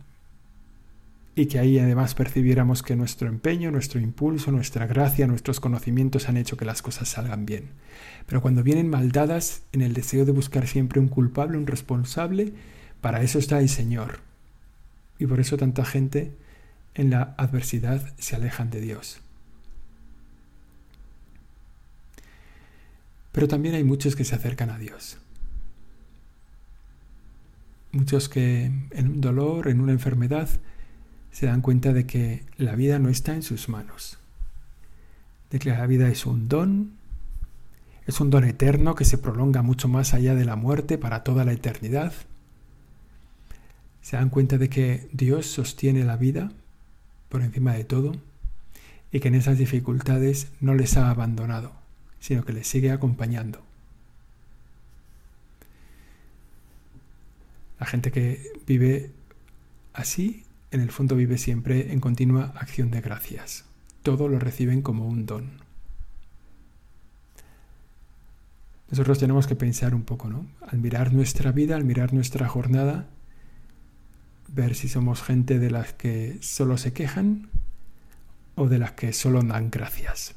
Y 1.38 1.48
que 1.48 1.60
ahí 1.60 1.80
además 1.80 2.16
percibiéramos 2.16 2.82
que 2.82 2.96
nuestro 2.96 3.28
empeño, 3.28 3.70
nuestro 3.70 4.00
impulso, 4.00 4.52
nuestra 4.52 4.88
gracia, 4.88 5.28
nuestros 5.28 5.60
conocimientos 5.60 6.30
han 6.30 6.38
hecho 6.38 6.56
que 6.56 6.64
las 6.64 6.82
cosas 6.82 7.10
salgan 7.10 7.46
bien. 7.46 7.72
Pero 8.26 8.42
cuando 8.42 8.64
vienen 8.64 8.90
maldadas 8.90 9.64
en 9.74 9.82
el 9.82 9.94
deseo 9.94 10.26
de 10.26 10.32
buscar 10.32 10.66
siempre 10.68 11.00
un 11.00 11.10
culpable, 11.10 11.58
un 11.58 11.68
responsable, 11.68 12.54
para 13.02 13.22
eso 13.22 13.38
está 13.38 13.60
el 13.60 13.68
Señor. 13.68 14.20
Y 15.20 15.26
por 15.28 15.40
eso 15.40 15.58
tanta 15.58 15.84
gente 15.84 16.32
en 16.94 17.10
la 17.10 17.36
adversidad 17.38 18.14
se 18.18 18.36
alejan 18.36 18.70
de 18.70 18.80
Dios. 18.80 19.22
Pero 23.36 23.50
también 23.50 23.76
hay 23.76 23.84
muchos 23.84 24.16
que 24.16 24.24
se 24.24 24.34
acercan 24.34 24.70
a 24.70 24.80
Dios. 24.80 25.18
Muchos 27.92 28.30
que 28.30 28.72
en 28.92 29.10
un 29.10 29.20
dolor, 29.20 29.68
en 29.68 29.82
una 29.82 29.92
enfermedad, 29.92 30.48
se 31.32 31.48
dan 31.48 31.60
cuenta 31.60 31.92
de 31.92 32.06
que 32.06 32.46
la 32.56 32.76
vida 32.76 32.98
no 32.98 33.10
está 33.10 33.36
en 33.36 33.44
sus 33.44 33.68
manos, 33.68 34.20
de 35.52 35.60
que 35.60 35.70
la 35.70 35.86
vida 35.86 36.08
es 36.08 36.26
un 36.26 36.48
don, 36.48 36.94
es 38.08 38.22
un 38.22 38.30
don 38.30 38.46
eterno 38.46 38.96
que 38.96 39.04
se 39.04 39.18
prolonga 39.18 39.62
mucho 39.62 39.90
más 39.90 40.14
allá 40.14 40.34
de 40.34 40.46
la 40.46 40.56
muerte 40.56 40.98
para 40.98 41.26
toda 41.26 41.44
la 41.44 41.52
eternidad. 41.52 42.14
Se 44.02 44.16
dan 44.16 44.30
cuenta 44.30 44.58
de 44.58 44.70
que 44.70 45.10
Dios 45.12 45.46
sostiene 45.46 46.06
la 46.06 46.16
vida 46.16 46.54
por 47.28 47.42
encima 47.42 47.74
de 47.74 47.84
todo 47.84 48.14
y 49.12 49.20
que 49.20 49.28
en 49.28 49.36
esas 49.36 49.58
dificultades 49.58 50.54
no 50.62 50.74
les 50.74 50.96
ha 50.96 51.10
abandonado, 51.10 51.85
sino 52.26 52.44
que 52.44 52.54
les 52.54 52.66
sigue 52.66 52.90
acompañando. 52.90 53.64
La 57.80 57.86
gente 57.86 58.12
que 58.12 58.52
vive 58.66 59.12
así 59.94 60.44
en 60.72 60.82
el 60.82 60.90
fondo 60.90 61.16
vive 61.16 61.38
siempre 61.38 61.94
en 61.94 62.00
continua 62.00 62.52
acción 62.56 62.90
de 62.90 63.02
gracias. 63.02 63.66
Todo 64.02 64.28
lo 64.28 64.40
reciben 64.40 64.82
como 64.82 65.06
un 65.08 65.28
don. 65.28 65.62
Nosotros 68.90 69.20
tenemos 69.20 69.46
que 69.46 69.56
pensar 69.56 69.94
un 69.94 70.04
poco, 70.04 70.28
¿no? 70.28 70.48
Al 70.68 70.80
mirar 70.80 71.14
nuestra 71.14 71.52
vida, 71.52 71.76
al 71.76 71.86
mirar 71.86 72.12
nuestra 72.12 72.48
jornada, 72.48 73.08
ver 74.48 74.74
si 74.74 74.88
somos 74.88 75.22
gente 75.22 75.60
de 75.60 75.70
las 75.70 75.94
que 75.94 76.40
solo 76.42 76.80
se 76.80 76.92
quejan 76.92 77.50
o 78.56 78.68
de 78.68 78.80
las 78.80 78.94
que 78.94 79.14
solo 79.14 79.44
dan 79.44 79.70
gracias. 79.70 80.34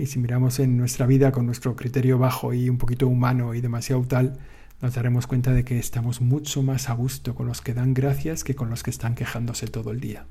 Y 0.00 0.06
si 0.06 0.18
miramos 0.18 0.60
en 0.60 0.78
nuestra 0.78 1.04
vida 1.04 1.30
con 1.30 1.44
nuestro 1.44 1.76
criterio 1.76 2.18
bajo 2.18 2.54
y 2.54 2.70
un 2.70 2.78
poquito 2.78 3.06
humano 3.06 3.52
y 3.52 3.60
demasiado 3.60 4.02
tal, 4.04 4.38
nos 4.80 4.94
daremos 4.94 5.26
cuenta 5.26 5.52
de 5.52 5.62
que 5.62 5.78
estamos 5.78 6.22
mucho 6.22 6.62
más 6.62 6.88
a 6.88 6.94
gusto 6.94 7.34
con 7.34 7.46
los 7.46 7.60
que 7.60 7.74
dan 7.74 7.92
gracias 7.92 8.42
que 8.42 8.54
con 8.54 8.70
los 8.70 8.82
que 8.82 8.88
están 8.88 9.14
quejándose 9.14 9.66
todo 9.66 9.90
el 9.90 10.00
día. 10.00 10.24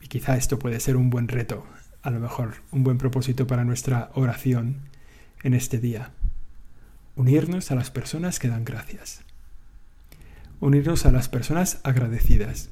Y 0.00 0.06
quizá 0.06 0.38
esto 0.38 0.58
puede 0.58 0.80
ser 0.80 0.96
un 0.96 1.10
buen 1.10 1.28
reto, 1.28 1.66
a 2.00 2.10
lo 2.10 2.20
mejor 2.20 2.54
un 2.70 2.84
buen 2.84 2.96
propósito 2.96 3.46
para 3.46 3.66
nuestra 3.66 4.10
oración 4.14 4.76
en 5.42 5.52
este 5.52 5.78
día. 5.78 6.12
Unirnos 7.16 7.70
a 7.70 7.74
las 7.74 7.90
personas 7.90 8.38
que 8.38 8.48
dan 8.48 8.64
gracias. 8.64 9.20
Unirnos 10.58 11.04
a 11.04 11.12
las 11.12 11.28
personas 11.28 11.80
agradecidas, 11.82 12.70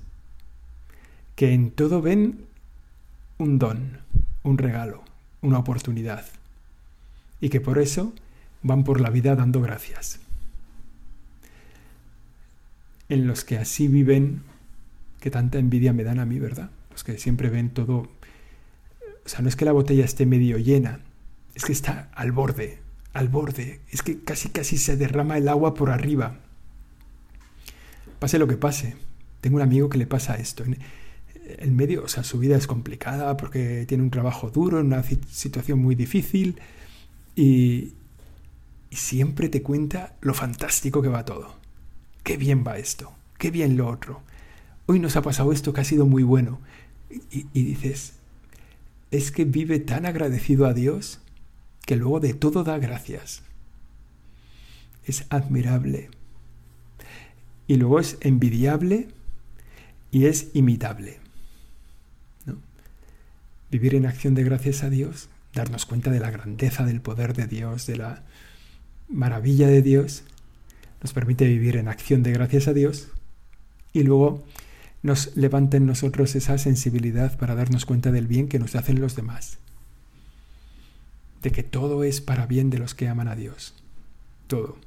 que 1.35 1.53
en 1.53 1.71
todo 1.71 2.01
ven 2.01 2.49
un 3.41 3.59
don, 3.59 3.99
un 4.43 4.59
regalo, 4.59 5.03
una 5.41 5.59
oportunidad, 5.59 6.27
y 7.41 7.49
que 7.49 7.61
por 7.61 7.79
eso 7.79 8.13
van 8.63 8.85
por 8.85 9.01
la 9.01 9.11
vida 9.11 9.35
dando 9.35 9.61
gracias. 9.61 10.21
En 13.09 13.27
los 13.27 13.45
que 13.45 13.59
así 13.59 13.89
viven, 13.89 14.43
que 15.21 15.31
tanta 15.31 15.59
envidia 15.59 15.93
me 15.93 16.05
dan 16.05 16.21
a 16.21 16.27
mí, 16.27 16.39
¿verdad? 16.39 16.71
Los 16.91 17.03
que 17.05 17.19
siempre 17.19 17.49
ven 17.49 17.71
todo... 17.71 18.09
O 19.25 19.29
sea, 19.29 19.41
no 19.41 19.49
es 19.49 19.57
que 19.57 19.65
la 19.65 19.73
botella 19.73 20.05
esté 20.05 20.27
medio 20.27 20.59
llena, 20.59 21.01
es 21.55 21.65
que 21.65 21.73
está 21.73 22.11
al 22.15 22.33
borde, 22.33 22.79
al 23.13 23.29
borde. 23.29 23.81
Es 23.91 24.03
que 24.03 24.21
casi 24.21 24.49
casi 24.49 24.77
se 24.79 24.97
derrama 24.97 25.37
el 25.39 25.49
agua 25.49 25.75
por 25.75 25.91
arriba. 25.91 26.39
Pase 28.19 28.39
lo 28.39 28.47
que 28.47 28.57
pase. 28.57 28.97
Tengo 29.41 29.57
un 29.57 29.63
amigo 29.63 29.89
que 29.89 29.99
le 29.99 30.07
pasa 30.07 30.37
esto. 30.37 30.65
En 31.59 31.77
medio, 31.77 32.05
o 32.05 32.09
sea, 32.09 32.25
su 32.25 32.39
vida 32.39 32.57
es 32.57 32.67
complicada 32.67 33.37
porque 33.37 33.85
tiene 33.87 34.03
un 34.03 34.11
trabajo 34.11 34.51
duro, 34.51 34.81
en 34.81 34.87
una 34.87 35.03
situación 35.03 35.79
muy 35.81 35.95
difícil 35.95 36.61
y, 37.37 37.93
y 38.91 38.97
siempre 38.97 39.49
te 39.49 39.63
cuenta 39.63 40.15
lo 40.21 40.35
fantástico 40.35 41.03
que 41.03 41.09
va 41.09 41.25
todo. 41.25 41.57
Qué 42.23 42.37
bien 42.37 42.65
va 42.67 42.79
esto, 42.79 43.13
qué 43.39 43.51
bien 43.51 43.77
lo 43.77 43.89
otro. 43.89 44.21
Hoy 44.87 44.99
nos 44.99 45.17
ha 45.17 45.23
pasado 45.23 45.53
esto 45.53 45.73
que 45.73 45.81
ha 45.81 45.85
sido 45.85 46.07
muy 46.07 46.23
bueno. 46.23 46.61
Y, 47.31 47.47
y 47.53 47.63
dices, 47.63 48.15
es 49.11 49.31
que 49.31 49.45
vive 49.45 49.79
tan 49.79 50.07
agradecido 50.07 50.67
a 50.67 50.75
Dios 50.75 51.21
que 51.87 51.97
luego 51.97 52.21
de 52.21 52.35
todo 52.35 52.65
da 52.65 52.79
gracias. 52.79 53.43
Es 55.05 55.27
admirable. 55.31 56.11
Y 57.67 57.77
luego 57.77 58.01
es 58.01 58.19
envidiable 58.21 59.09
y 60.11 60.27
es 60.27 60.49
imitable. 60.55 61.20
Vivir 63.71 63.95
en 63.95 64.07
acción 64.07 64.35
de 64.35 64.45
gracias 64.45 64.83
a 64.83 64.91
Dios, 64.91 65.29
darnos 65.55 65.87
cuenta 65.87 66.11
de 66.11 66.21
la 66.21 66.31
grandeza 66.31 66.85
del 66.85 67.01
poder 67.01 67.35
de 67.35 67.47
Dios, 67.47 67.87
de 67.87 67.97
la 67.97 68.25
maravilla 69.09 69.69
de 69.69 69.83
Dios, 69.83 70.25
nos 71.03 71.13
permite 71.13 71.47
vivir 71.47 71.77
en 71.77 71.89
acción 71.89 72.23
de 72.23 72.33
gracias 72.33 72.69
a 72.69 72.73
Dios 72.73 73.09
y 73.93 74.03
luego 74.03 74.45
nos 75.03 75.35
levanta 75.37 75.77
en 75.77 75.87
nosotros 75.87 76.35
esa 76.35 76.59
sensibilidad 76.59 77.39
para 77.39 77.55
darnos 77.55 77.87
cuenta 77.87 78.13
del 78.13 78.27
bien 78.27 78.49
que 78.49 78.59
nos 78.59 78.75
hacen 78.77 79.01
los 79.01 79.17
demás, 79.17 79.59
de 81.43 81.51
que 81.51 81.63
todo 81.63 82.05
es 82.05 82.21
para 82.21 82.47
bien 82.47 82.71
de 82.71 82.79
los 82.79 82.95
que 82.95 83.09
aman 83.09 83.29
a 83.29 83.37
Dios, 83.37 83.75
todo. 84.47 84.79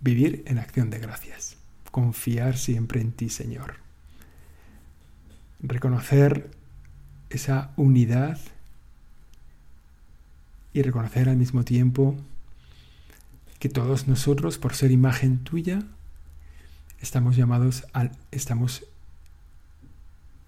Vivir 0.00 0.42
en 0.46 0.58
acción 0.58 0.90
de 0.90 0.98
gracias, 0.98 1.55
confiar 1.96 2.58
siempre 2.58 3.00
en 3.00 3.10
ti, 3.10 3.30
Señor, 3.30 3.76
reconocer 5.60 6.50
esa 7.30 7.70
unidad 7.78 8.38
y 10.74 10.82
reconocer 10.82 11.30
al 11.30 11.38
mismo 11.38 11.64
tiempo 11.64 12.14
que 13.58 13.70
todos 13.70 14.08
nosotros, 14.08 14.58
por 14.58 14.74
ser 14.74 14.90
imagen 14.90 15.38
tuya, 15.38 15.84
estamos 17.00 17.34
llamados 17.34 17.86
a, 17.94 18.10
estamos 18.30 18.84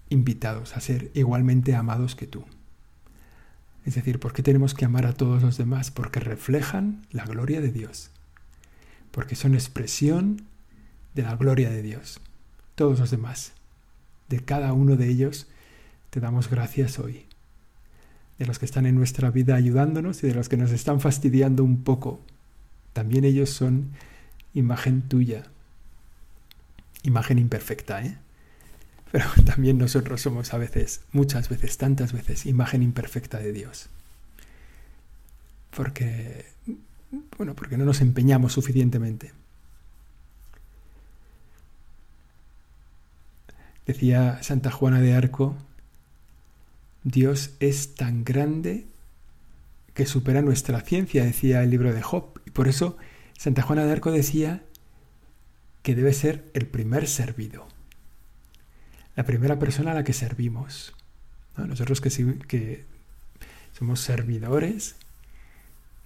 invitados 0.09 0.77
a 0.77 0.81
ser 0.81 1.09
igualmente 1.15 1.73
amados 1.73 2.13
que 2.15 2.27
tú. 2.27 2.45
Es 3.87 3.95
decir, 3.95 4.19
¿por 4.19 4.33
qué 4.33 4.43
tenemos 4.43 4.75
que 4.75 4.85
amar 4.85 5.07
a 5.07 5.13
todos 5.13 5.41
los 5.41 5.57
demás? 5.57 5.89
Porque 5.89 6.19
reflejan 6.19 7.07
la 7.09 7.25
gloria 7.25 7.59
de 7.59 7.71
Dios. 7.71 8.11
Porque 9.09 9.35
son 9.35 9.55
expresión 9.55 10.43
de 11.13 11.23
la 11.23 11.35
gloria 11.35 11.69
de 11.69 11.81
Dios. 11.81 12.19
Todos 12.75 12.99
los 12.99 13.11
demás. 13.11 13.53
De 14.27 14.39
cada 14.39 14.73
uno 14.73 14.95
de 14.95 15.09
ellos 15.09 15.47
te 16.09 16.19
damos 16.19 16.49
gracias 16.49 16.99
hoy. 16.99 17.25
De 18.37 18.45
los 18.45 18.59
que 18.59 18.65
están 18.65 18.85
en 18.85 18.95
nuestra 18.95 19.31
vida 19.31 19.55
ayudándonos 19.55 20.23
y 20.23 20.27
de 20.27 20.35
los 20.35 20.49
que 20.49 20.57
nos 20.57 20.71
están 20.71 21.01
fastidiando 21.01 21.63
un 21.63 21.83
poco. 21.83 22.21
También 22.93 23.25
ellos 23.25 23.49
son 23.49 23.91
imagen 24.53 25.01
tuya. 25.01 25.45
Imagen 27.03 27.39
imperfecta, 27.39 28.03
¿eh? 28.03 28.17
Pero 29.11 29.25
también 29.45 29.77
nosotros 29.77 30.21
somos 30.21 30.53
a 30.53 30.57
veces, 30.57 31.01
muchas 31.11 31.49
veces, 31.49 31.77
tantas 31.77 32.13
veces, 32.13 32.45
imagen 32.45 32.83
imperfecta 32.83 33.39
de 33.39 33.51
Dios. 33.51 33.89
Porque, 35.75 36.45
bueno, 37.37 37.55
porque 37.55 37.77
no 37.77 37.85
nos 37.85 38.01
empeñamos 38.01 38.53
suficientemente. 38.53 39.33
Decía 43.89 44.37
Santa 44.43 44.69
Juana 44.69 45.01
de 45.01 45.15
Arco, 45.15 45.57
Dios 47.03 47.55
es 47.59 47.95
tan 47.95 48.23
grande 48.23 48.85
que 49.95 50.05
supera 50.05 50.43
nuestra 50.43 50.81
ciencia, 50.81 51.25
decía 51.25 51.63
el 51.63 51.71
libro 51.71 51.91
de 51.91 52.03
Job. 52.03 52.39
Y 52.45 52.51
por 52.51 52.67
eso 52.67 52.97
Santa 53.35 53.63
Juana 53.63 53.85
de 53.85 53.91
Arco 53.91 54.11
decía 54.11 54.61
que 55.81 55.95
debe 55.95 56.13
ser 56.13 56.51
el 56.53 56.67
primer 56.67 57.07
servido 57.07 57.67
la 59.15 59.23
primera 59.23 59.57
persona 59.57 59.91
a 59.91 59.95
la 59.95 60.03
que 60.03 60.13
servimos. 60.13 60.93
Nosotros 61.57 61.99
que, 61.99 62.85
somos 63.75 64.01
servidores, 64.01 64.97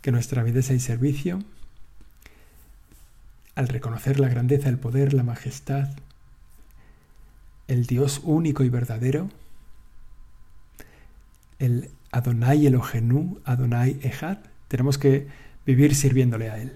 que 0.02 0.14
nuestra 0.14 0.42
vida 0.42 0.62
es 0.62 0.70
el 0.70 0.80
servicio, 0.80 1.44
al 3.56 3.68
reconocer 3.68 4.22
la 4.22 4.30
grandeza, 4.30 4.70
el 4.70 4.80
poder, 4.80 5.14
la 5.14 5.24
majestad, 5.24 5.90
el 7.68 7.86
Dios 7.86 8.22
único 8.24 8.64
y 8.64 8.70
verdadero, 8.70 9.30
el 11.60 11.90
Adonai 12.12 12.66
Elohenu, 12.66 13.40
Adonai 13.46 14.00
Ejad, 14.04 14.40
tenemos 14.68 14.98
que 14.98 15.28
vivir 15.66 15.96
sirviéndole 15.96 16.50
a 16.50 16.60
Él. 16.60 16.74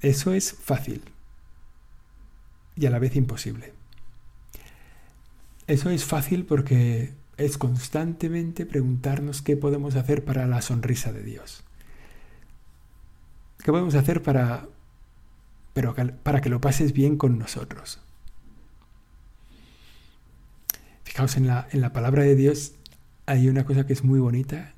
Eso 0.00 0.32
es 0.32 0.52
fácil 0.52 1.02
y 2.76 2.86
a 2.86 2.90
la 2.90 2.98
vez 2.98 3.16
imposible. 3.16 3.72
Eso 5.66 5.90
es 5.90 6.04
fácil 6.04 6.44
porque 6.44 7.14
es 7.36 7.58
constantemente 7.58 8.66
preguntarnos 8.66 9.42
qué 9.42 9.56
podemos 9.56 9.96
hacer 9.96 10.24
para 10.24 10.46
la 10.46 10.62
sonrisa 10.62 11.12
de 11.12 11.22
Dios. 11.22 11.64
¿Qué 13.58 13.72
podemos 13.72 13.94
hacer 13.94 14.22
para, 14.22 14.68
para 16.22 16.40
que 16.40 16.50
lo 16.50 16.60
pases 16.60 16.92
bien 16.92 17.16
con 17.16 17.38
nosotros? 17.38 18.00
Fijaos, 21.16 21.38
en 21.38 21.46
la, 21.46 21.66
en 21.72 21.80
la 21.80 21.94
palabra 21.94 22.24
de 22.24 22.36
Dios 22.36 22.74
hay 23.24 23.48
una 23.48 23.64
cosa 23.64 23.86
que 23.86 23.94
es 23.94 24.04
muy 24.04 24.18
bonita, 24.18 24.74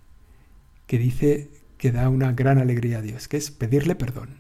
que 0.87 0.97
dice 0.97 1.51
que 1.79 1.91
da 1.91 2.09
una 2.09 2.31
gran 2.31 2.59
alegría 2.59 2.99
a 2.99 3.03
Dios, 3.03 3.27
que 3.27 3.37
es 3.37 3.51
pedirle 3.51 3.97
perdón. 3.97 4.37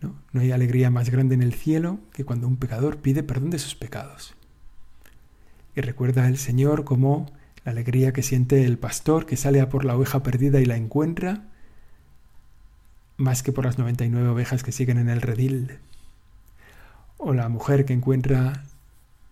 ¿no? 0.00 0.40
hay 0.40 0.52
alegría 0.52 0.88
más 0.88 1.10
grande 1.10 1.34
en 1.34 1.42
el 1.42 1.52
cielo 1.52 1.98
que 2.14 2.24
cuando 2.24 2.48
un 2.48 2.56
pecador 2.56 3.02
pide 3.02 3.22
perdón 3.22 3.50
de 3.50 3.58
sus 3.58 3.74
pecados. 3.74 4.34
Y 5.76 5.82
recuerda 5.82 6.28
el 6.28 6.38
Señor 6.38 6.84
como 6.84 7.30
la 7.66 7.72
alegría 7.72 8.14
que 8.14 8.22
siente 8.22 8.64
el 8.64 8.78
pastor 8.78 9.26
que 9.26 9.36
sale 9.36 9.60
a 9.60 9.68
por 9.68 9.84
la 9.84 9.98
oveja 9.98 10.22
perdida 10.22 10.62
y 10.62 10.64
la 10.64 10.78
encuentra, 10.78 11.42
más 13.18 13.42
que 13.42 13.52
por 13.52 13.66
las 13.66 13.76
99 13.76 14.30
ovejas 14.30 14.62
que 14.62 14.72
siguen 14.72 14.96
en 14.96 15.10
el 15.10 15.20
redil. 15.20 15.78
O 17.18 17.34
la 17.34 17.50
mujer 17.50 17.84
que 17.84 17.92
encuentra 17.92 18.64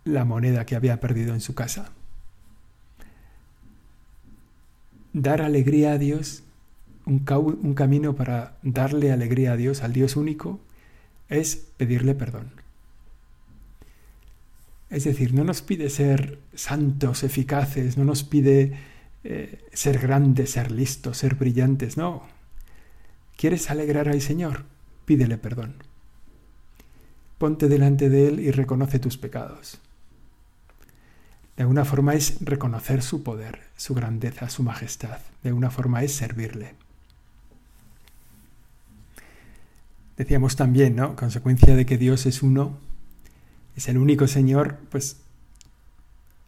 la 0.04 0.24
moneda 0.24 0.66
que 0.66 0.76
había 0.76 1.00
perdido 1.00 1.34
en 1.34 1.40
su 1.40 1.54
casa. 1.54 1.92
Dar 5.12 5.42
alegría 5.42 5.92
a 5.92 5.98
Dios 5.98 6.42
un, 7.06 7.74
camino 7.74 8.14
para 8.14 8.56
darle 8.62 9.12
alegría 9.12 9.52
a 9.52 9.56
Dios, 9.56 9.82
al 9.82 9.92
Dios 9.92 10.16
único, 10.16 10.60
es 11.28 11.56
pedirle 11.76 12.14
perdón. 12.14 12.52
Es 14.90 15.04
decir, 15.04 15.32
no 15.32 15.44
nos 15.44 15.62
pide 15.62 15.88
ser 15.88 16.38
santos, 16.54 17.22
eficaces, 17.22 17.96
no 17.96 18.04
nos 18.04 18.24
pide 18.24 18.74
eh, 19.24 19.64
ser 19.72 19.98
grandes, 19.98 20.50
ser 20.50 20.70
listos, 20.70 21.18
ser 21.18 21.34
brillantes, 21.34 21.96
no. 21.96 22.22
¿Quieres 23.36 23.70
alegrar 23.70 24.08
al 24.08 24.20
Señor? 24.20 24.64
Pídele 25.06 25.38
perdón. 25.38 25.76
Ponte 27.38 27.68
delante 27.68 28.08
de 28.08 28.28
Él 28.28 28.40
y 28.40 28.50
reconoce 28.50 28.98
tus 28.98 29.16
pecados. 29.16 29.80
De 31.56 31.62
alguna 31.62 31.84
forma 31.84 32.14
es 32.14 32.36
reconocer 32.40 33.02
su 33.02 33.22
poder, 33.22 33.60
su 33.76 33.94
grandeza, 33.94 34.48
su 34.48 34.62
majestad. 34.62 35.18
De 35.42 35.50
alguna 35.50 35.70
forma 35.70 36.02
es 36.02 36.14
servirle. 36.14 36.74
Decíamos 40.16 40.56
también, 40.56 40.96
¿no? 40.96 41.16
Consecuencia 41.16 41.74
de 41.76 41.84
que 41.84 41.98
Dios 41.98 42.26
es 42.26 42.42
uno, 42.42 42.78
es 43.76 43.88
el 43.88 43.98
único 43.98 44.26
Señor, 44.26 44.78
pues 44.90 45.16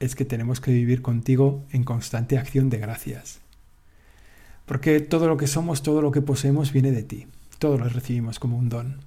es 0.00 0.14
que 0.14 0.24
tenemos 0.24 0.60
que 0.60 0.72
vivir 0.72 1.02
contigo 1.02 1.64
en 1.70 1.84
constante 1.84 2.38
acción 2.38 2.70
de 2.70 2.78
gracias. 2.78 3.40
Porque 4.66 5.00
todo 5.00 5.28
lo 5.28 5.36
que 5.36 5.46
somos, 5.46 5.82
todo 5.82 6.02
lo 6.02 6.10
que 6.12 6.22
poseemos 6.22 6.72
viene 6.72 6.92
de 6.92 7.02
ti. 7.02 7.26
Todo 7.58 7.78
lo 7.78 7.88
recibimos 7.88 8.38
como 8.38 8.58
un 8.58 8.68
don. 8.68 9.00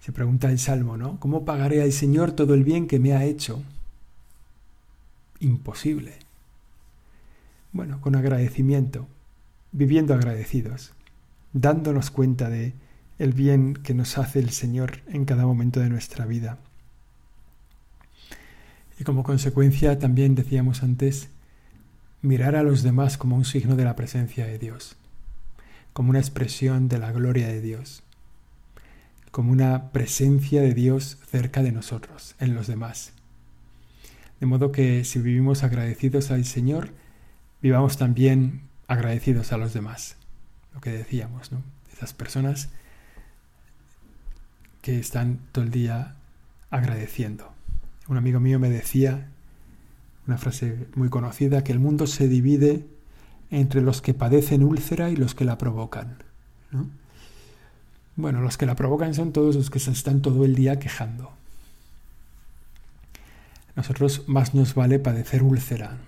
Se 0.00 0.12
pregunta 0.12 0.50
el 0.50 0.58
Salmo, 0.58 0.96
¿no? 0.96 1.18
¿Cómo 1.20 1.44
pagaré 1.44 1.82
al 1.82 1.92
Señor 1.92 2.32
todo 2.32 2.54
el 2.54 2.64
bien 2.64 2.86
que 2.86 2.98
me 2.98 3.12
ha 3.12 3.24
hecho? 3.24 3.62
Imposible. 5.40 6.14
Bueno, 7.72 8.00
con 8.00 8.16
agradecimiento, 8.16 9.06
viviendo 9.72 10.14
agradecidos, 10.14 10.92
dándonos 11.52 12.10
cuenta 12.10 12.48
de 12.48 12.74
el 13.18 13.32
bien 13.32 13.74
que 13.74 13.94
nos 13.94 14.18
hace 14.18 14.38
el 14.38 14.50
Señor 14.50 15.00
en 15.08 15.24
cada 15.24 15.46
momento 15.46 15.80
de 15.80 15.88
nuestra 15.88 16.24
vida. 16.24 16.58
Y 18.98 19.04
como 19.04 19.22
consecuencia 19.22 19.98
también 19.98 20.34
decíamos 20.34 20.82
antes, 20.82 21.28
mirar 22.22 22.56
a 22.56 22.62
los 22.62 22.82
demás 22.82 23.16
como 23.16 23.36
un 23.36 23.44
signo 23.44 23.76
de 23.76 23.84
la 23.84 23.96
presencia 23.96 24.46
de 24.46 24.58
Dios, 24.58 24.96
como 25.92 26.10
una 26.10 26.18
expresión 26.18 26.88
de 26.88 26.98
la 26.98 27.12
gloria 27.12 27.46
de 27.48 27.60
Dios, 27.60 28.02
como 29.30 29.52
una 29.52 29.90
presencia 29.92 30.62
de 30.62 30.74
Dios 30.74 31.18
cerca 31.30 31.62
de 31.62 31.70
nosotros, 31.70 32.34
en 32.40 32.54
los 32.54 32.66
demás. 32.66 33.12
De 34.40 34.46
modo 34.46 34.72
que 34.72 35.04
si 35.04 35.18
vivimos 35.18 35.62
agradecidos 35.62 36.30
al 36.30 36.44
Señor, 36.44 36.90
vivamos 37.60 37.96
también 37.96 38.62
agradecidos 38.86 39.52
a 39.52 39.58
los 39.58 39.74
demás. 39.74 40.16
Lo 40.74 40.80
que 40.80 40.90
decíamos, 40.90 41.52
¿no? 41.52 41.62
Esas 41.92 42.14
personas 42.14 42.70
que 44.82 44.98
están 44.98 45.40
todo 45.52 45.64
el 45.64 45.70
día 45.70 46.14
agradeciendo. 46.70 47.52
Un 48.08 48.16
amigo 48.16 48.40
mío 48.40 48.58
me 48.58 48.70
decía, 48.70 49.28
una 50.26 50.38
frase 50.38 50.86
muy 50.94 51.08
conocida, 51.08 51.64
que 51.64 51.72
el 51.72 51.80
mundo 51.80 52.06
se 52.06 52.28
divide 52.28 52.86
entre 53.50 53.80
los 53.80 54.00
que 54.00 54.14
padecen 54.14 54.62
úlcera 54.62 55.10
y 55.10 55.16
los 55.16 55.34
que 55.34 55.44
la 55.44 55.58
provocan. 55.58 56.18
Bueno, 58.16 58.40
los 58.40 58.56
que 58.56 58.66
la 58.66 58.76
provocan 58.76 59.14
son 59.14 59.32
todos 59.32 59.56
los 59.56 59.70
que 59.70 59.78
se 59.78 59.90
están 59.90 60.22
todo 60.22 60.44
el 60.44 60.54
día 60.54 60.78
quejando. 60.78 61.32
Nosotros 63.78 64.24
más 64.26 64.56
nos 64.56 64.74
vale 64.74 64.98
padecer 64.98 65.44
úlcera. 65.44 65.98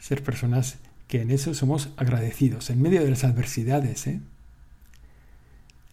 Ser 0.00 0.24
personas 0.24 0.78
que 1.06 1.22
en 1.22 1.30
eso 1.30 1.54
somos 1.54 1.90
agradecidos, 1.96 2.70
en 2.70 2.82
medio 2.82 3.04
de 3.04 3.10
las 3.10 3.22
adversidades, 3.22 4.04
¿eh? 4.08 4.20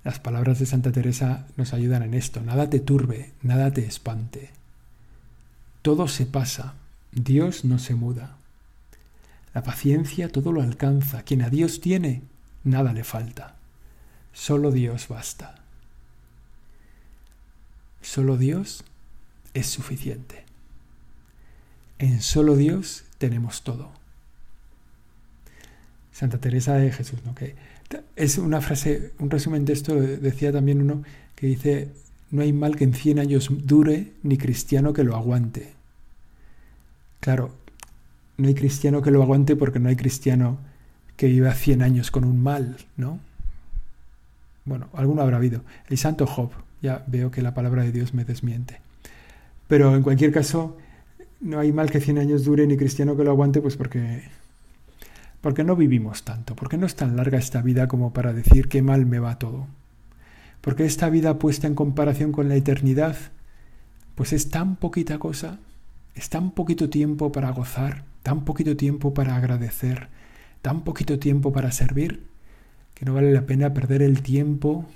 Las 0.03 0.19
palabras 0.19 0.57
de 0.57 0.65
Santa 0.65 0.91
Teresa 0.91 1.45
nos 1.57 1.73
ayudan 1.73 2.01
en 2.01 2.15
esto. 2.15 2.41
Nada 2.41 2.71
te 2.71 2.79
turbe, 2.79 3.33
nada 3.43 3.69
te 3.71 3.85
espante. 3.85 4.49
Todo 5.83 6.07
se 6.07 6.25
pasa, 6.25 6.73
Dios 7.11 7.63
no 7.63 7.77
se 7.77 7.93
muda. 7.93 8.37
La 9.53 9.61
paciencia 9.61 10.29
todo 10.29 10.51
lo 10.51 10.63
alcanza. 10.63 11.21
Quien 11.21 11.43
a 11.43 11.51
Dios 11.51 11.81
tiene, 11.81 12.23
nada 12.63 12.93
le 12.93 13.03
falta. 13.03 13.57
Solo 14.33 14.71
Dios 14.71 15.07
basta. 15.07 15.53
Solo 18.01 18.37
Dios 18.37 18.83
es 19.55 19.65
suficiente. 19.65 20.43
En 21.97 22.21
solo 22.21 22.55
Dios 22.55 23.05
tenemos 23.17 23.63
todo. 23.63 23.89
Santa 26.11 26.37
Teresa 26.37 26.75
de 26.75 26.91
Jesús, 26.91 27.19
¿no? 27.25 27.33
Que 27.33 27.55
es 28.15 28.37
una 28.37 28.61
frase, 28.61 29.13
un 29.17 29.29
resumen 29.29 29.65
de 29.65 29.73
esto, 29.73 29.95
decía 29.95 30.51
también 30.51 30.81
uno 30.81 31.03
que 31.35 31.47
dice, 31.47 31.89
no 32.31 32.41
hay 32.41 32.53
mal 32.53 32.75
que 32.75 32.83
en 32.83 32.93
100 32.93 33.19
años 33.19 33.49
dure, 33.49 34.11
ni 34.23 34.37
cristiano 34.37 34.93
que 34.93 35.03
lo 35.03 35.15
aguante. 35.15 35.73
Claro, 37.19 37.51
no 38.37 38.47
hay 38.47 38.55
cristiano 38.55 39.01
que 39.01 39.11
lo 39.11 39.23
aguante 39.23 39.55
porque 39.55 39.79
no 39.79 39.89
hay 39.89 39.95
cristiano 39.95 40.57
que 41.15 41.27
viva 41.27 41.53
100 41.53 41.81
años 41.81 42.11
con 42.11 42.25
un 42.25 42.41
mal, 42.41 42.77
¿no? 42.97 43.19
Bueno, 44.65 44.89
alguno 44.93 45.21
habrá 45.21 45.37
habido. 45.37 45.61
El 45.89 45.97
santo 45.97 46.27
Job, 46.27 46.51
ya 46.81 47.03
veo 47.07 47.31
que 47.31 47.41
la 47.41 47.53
palabra 47.53 47.83
de 47.83 47.91
Dios 47.91 48.13
me 48.13 48.25
desmiente. 48.25 48.84
Pero 49.67 49.95
en 49.95 50.03
cualquier 50.03 50.31
caso, 50.31 50.77
no 51.41 51.59
hay 51.59 51.71
mal 51.71 51.91
que 51.91 52.01
100 52.01 52.17
años 52.19 52.43
dure 52.43 52.67
ni 52.67 52.77
cristiano 52.77 53.15
que 53.15 53.23
lo 53.23 53.31
aguante, 53.31 53.61
pues 53.61 53.77
porque 53.77 54.23
porque 55.45 55.63
no 55.63 55.75
vivimos 55.75 56.23
tanto, 56.23 56.55
porque 56.55 56.75
no 56.75 56.87
es 56.87 56.95
tan 56.95 57.15
larga 57.15 57.37
esta 57.37 57.61
vida 57.61 57.87
como 57.87 58.13
para 58.13 58.33
decir 58.33 58.67
qué 58.67 58.81
mal 58.81 59.05
me 59.05 59.19
va 59.19 59.37
todo. 59.37 59.67
Porque 60.59 60.85
esta 60.85 61.07
vida 61.07 61.37
puesta 61.37 61.67
en 61.67 61.75
comparación 61.75 62.31
con 62.31 62.49
la 62.49 62.55
eternidad, 62.55 63.15
pues 64.15 64.33
es 64.33 64.49
tan 64.49 64.75
poquita 64.75 65.19
cosa, 65.19 65.59
es 66.15 66.29
tan 66.29 66.49
poquito 66.49 66.89
tiempo 66.89 67.31
para 67.31 67.51
gozar, 67.51 68.05
tan 68.23 68.43
poquito 68.43 68.75
tiempo 68.75 69.13
para 69.13 69.35
agradecer, 69.35 70.07
tan 70.63 70.83
poquito 70.83 71.19
tiempo 71.19 71.53
para 71.53 71.71
servir, 71.71 72.23
que 72.95 73.05
no 73.05 73.13
vale 73.13 73.31
la 73.31 73.45
pena 73.45 73.71
perder 73.71 74.01
el 74.01 74.23
tiempo, 74.23 74.87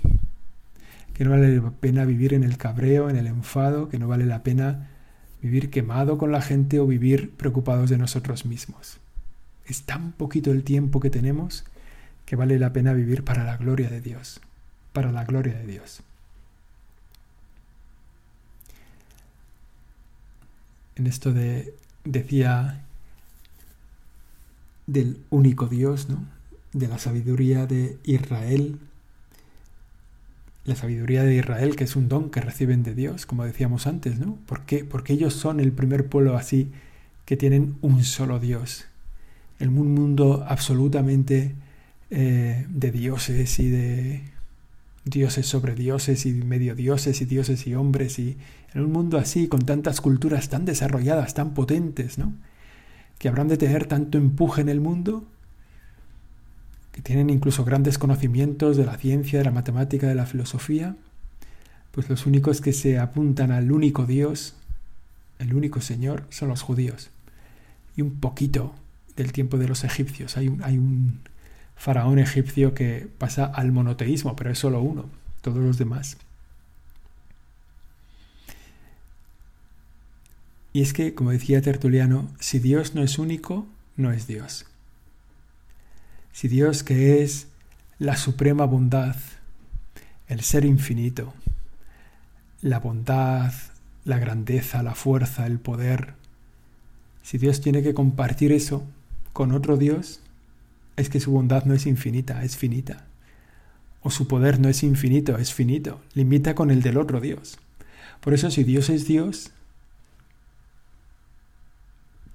que 1.20 1.24
no 1.24 1.32
vale 1.32 1.54
la 1.54 1.70
pena 1.70 2.06
vivir 2.06 2.32
en 2.32 2.44
el 2.44 2.56
cabreo, 2.56 3.10
en 3.10 3.16
el 3.16 3.26
enfado, 3.26 3.90
que 3.90 3.98
no 3.98 4.08
vale 4.08 4.24
la 4.24 4.42
pena 4.42 4.88
vivir 5.42 5.68
quemado 5.68 6.16
con 6.16 6.32
la 6.32 6.40
gente 6.40 6.80
o 6.80 6.86
vivir 6.86 7.32
preocupados 7.32 7.90
de 7.90 7.98
nosotros 7.98 8.46
mismos. 8.46 8.96
Es 9.66 9.82
tan 9.82 10.12
poquito 10.12 10.50
el 10.50 10.64
tiempo 10.64 10.98
que 10.98 11.10
tenemos 11.10 11.66
que 12.24 12.36
vale 12.36 12.58
la 12.58 12.72
pena 12.72 12.94
vivir 12.94 13.22
para 13.22 13.44
la 13.44 13.58
gloria 13.58 13.90
de 13.90 14.00
Dios, 14.00 14.40
para 14.94 15.12
la 15.12 15.26
gloria 15.26 15.52
de 15.52 15.66
Dios. 15.66 16.00
En 20.96 21.06
esto 21.06 21.34
de, 21.34 21.74
decía 22.04 22.82
del 24.86 25.20
único 25.28 25.66
Dios, 25.66 26.08
¿no? 26.08 26.24
de 26.72 26.88
la 26.88 26.96
sabiduría 26.96 27.66
de 27.66 27.98
Israel, 28.04 28.78
la 30.64 30.76
sabiduría 30.76 31.24
de 31.24 31.36
Israel, 31.36 31.76
que 31.76 31.84
es 31.84 31.96
un 31.96 32.08
don 32.08 32.30
que 32.30 32.40
reciben 32.40 32.82
de 32.82 32.94
Dios, 32.94 33.26
como 33.26 33.44
decíamos 33.44 33.86
antes, 33.86 34.18
¿no? 34.18 34.36
¿Por 34.46 34.62
qué? 34.66 34.84
Porque 34.84 35.14
ellos 35.14 35.34
son 35.34 35.60
el 35.60 35.72
primer 35.72 36.08
pueblo 36.08 36.36
así 36.36 36.70
que 37.24 37.36
tienen 37.36 37.76
un 37.80 38.04
solo 38.04 38.38
Dios, 38.38 38.86
en 39.58 39.76
un 39.78 39.94
mundo 39.94 40.44
absolutamente 40.46 41.54
eh, 42.10 42.66
de 42.68 42.90
dioses 42.90 43.58
y 43.58 43.70
de 43.70 44.22
dioses 45.04 45.46
sobre 45.46 45.74
dioses 45.74 46.26
y 46.26 46.32
medio 46.32 46.74
dioses 46.74 47.20
y 47.22 47.24
dioses 47.24 47.66
y 47.66 47.74
hombres 47.74 48.18
y 48.18 48.36
en 48.74 48.82
un 48.82 48.92
mundo 48.92 49.16
así 49.16 49.48
con 49.48 49.64
tantas 49.64 50.00
culturas 50.00 50.48
tan 50.48 50.64
desarrolladas, 50.64 51.34
tan 51.34 51.54
potentes, 51.54 52.18
¿no? 52.18 52.34
Que 53.18 53.28
habrán 53.28 53.48
de 53.48 53.56
tener 53.56 53.86
tanto 53.86 54.18
empuje 54.18 54.60
en 54.60 54.68
el 54.68 54.80
mundo, 54.80 55.24
que 56.92 57.02
tienen 57.02 57.30
incluso 57.30 57.64
grandes 57.64 57.98
conocimientos 57.98 58.76
de 58.76 58.84
la 58.84 58.96
ciencia, 58.96 59.38
de 59.38 59.44
la 59.44 59.50
matemática, 59.50 60.06
de 60.06 60.14
la 60.14 60.26
filosofía, 60.26 60.96
pues 61.92 62.08
los 62.08 62.26
únicos 62.26 62.60
que 62.60 62.72
se 62.72 62.98
apuntan 62.98 63.52
al 63.52 63.72
único 63.72 64.06
Dios, 64.06 64.54
el 65.38 65.54
único 65.54 65.80
Señor, 65.80 66.24
son 66.30 66.48
los 66.48 66.62
judíos. 66.62 67.10
Y 67.96 68.02
un 68.02 68.20
poquito 68.20 68.74
del 69.16 69.32
tiempo 69.32 69.58
de 69.58 69.68
los 69.68 69.84
egipcios. 69.84 70.36
Hay 70.36 70.48
un, 70.48 70.62
hay 70.62 70.78
un 70.78 71.20
faraón 71.76 72.18
egipcio 72.18 72.74
que 72.74 73.08
pasa 73.18 73.44
al 73.46 73.72
monoteísmo, 73.72 74.36
pero 74.36 74.50
es 74.50 74.58
solo 74.58 74.80
uno, 74.80 75.06
todos 75.42 75.58
los 75.58 75.78
demás. 75.78 76.16
Y 80.72 80.82
es 80.82 80.92
que, 80.92 81.14
como 81.14 81.32
decía 81.32 81.62
Tertuliano, 81.62 82.28
si 82.38 82.60
Dios 82.60 82.94
no 82.94 83.02
es 83.02 83.18
único, 83.18 83.66
no 83.96 84.12
es 84.12 84.26
Dios. 84.26 84.66
Si 86.32 86.48
Dios 86.48 86.82
que 86.82 87.22
es 87.22 87.48
la 87.98 88.16
suprema 88.16 88.64
bondad, 88.64 89.16
el 90.28 90.40
ser 90.40 90.64
infinito, 90.64 91.34
la 92.62 92.78
bondad, 92.78 93.52
la 94.04 94.18
grandeza, 94.18 94.82
la 94.82 94.94
fuerza, 94.94 95.46
el 95.46 95.58
poder, 95.58 96.14
si 97.22 97.38
Dios 97.38 97.60
tiene 97.60 97.82
que 97.82 97.94
compartir 97.94 98.52
eso 98.52 98.84
con 99.32 99.52
otro 99.52 99.76
Dios, 99.76 100.20
es 100.96 101.08
que 101.08 101.20
su 101.20 101.30
bondad 101.30 101.64
no 101.64 101.74
es 101.74 101.86
infinita, 101.86 102.42
es 102.44 102.56
finita. 102.56 103.04
O 104.02 104.10
su 104.10 104.26
poder 104.26 104.60
no 104.60 104.68
es 104.68 104.82
infinito, 104.82 105.36
es 105.36 105.52
finito. 105.52 106.00
Limita 106.14 106.54
con 106.54 106.70
el 106.70 106.82
del 106.82 106.96
otro 106.96 107.20
Dios. 107.20 107.58
Por 108.20 108.34
eso 108.34 108.50
si 108.50 108.64
Dios 108.64 108.88
es 108.88 109.06
Dios, 109.06 109.50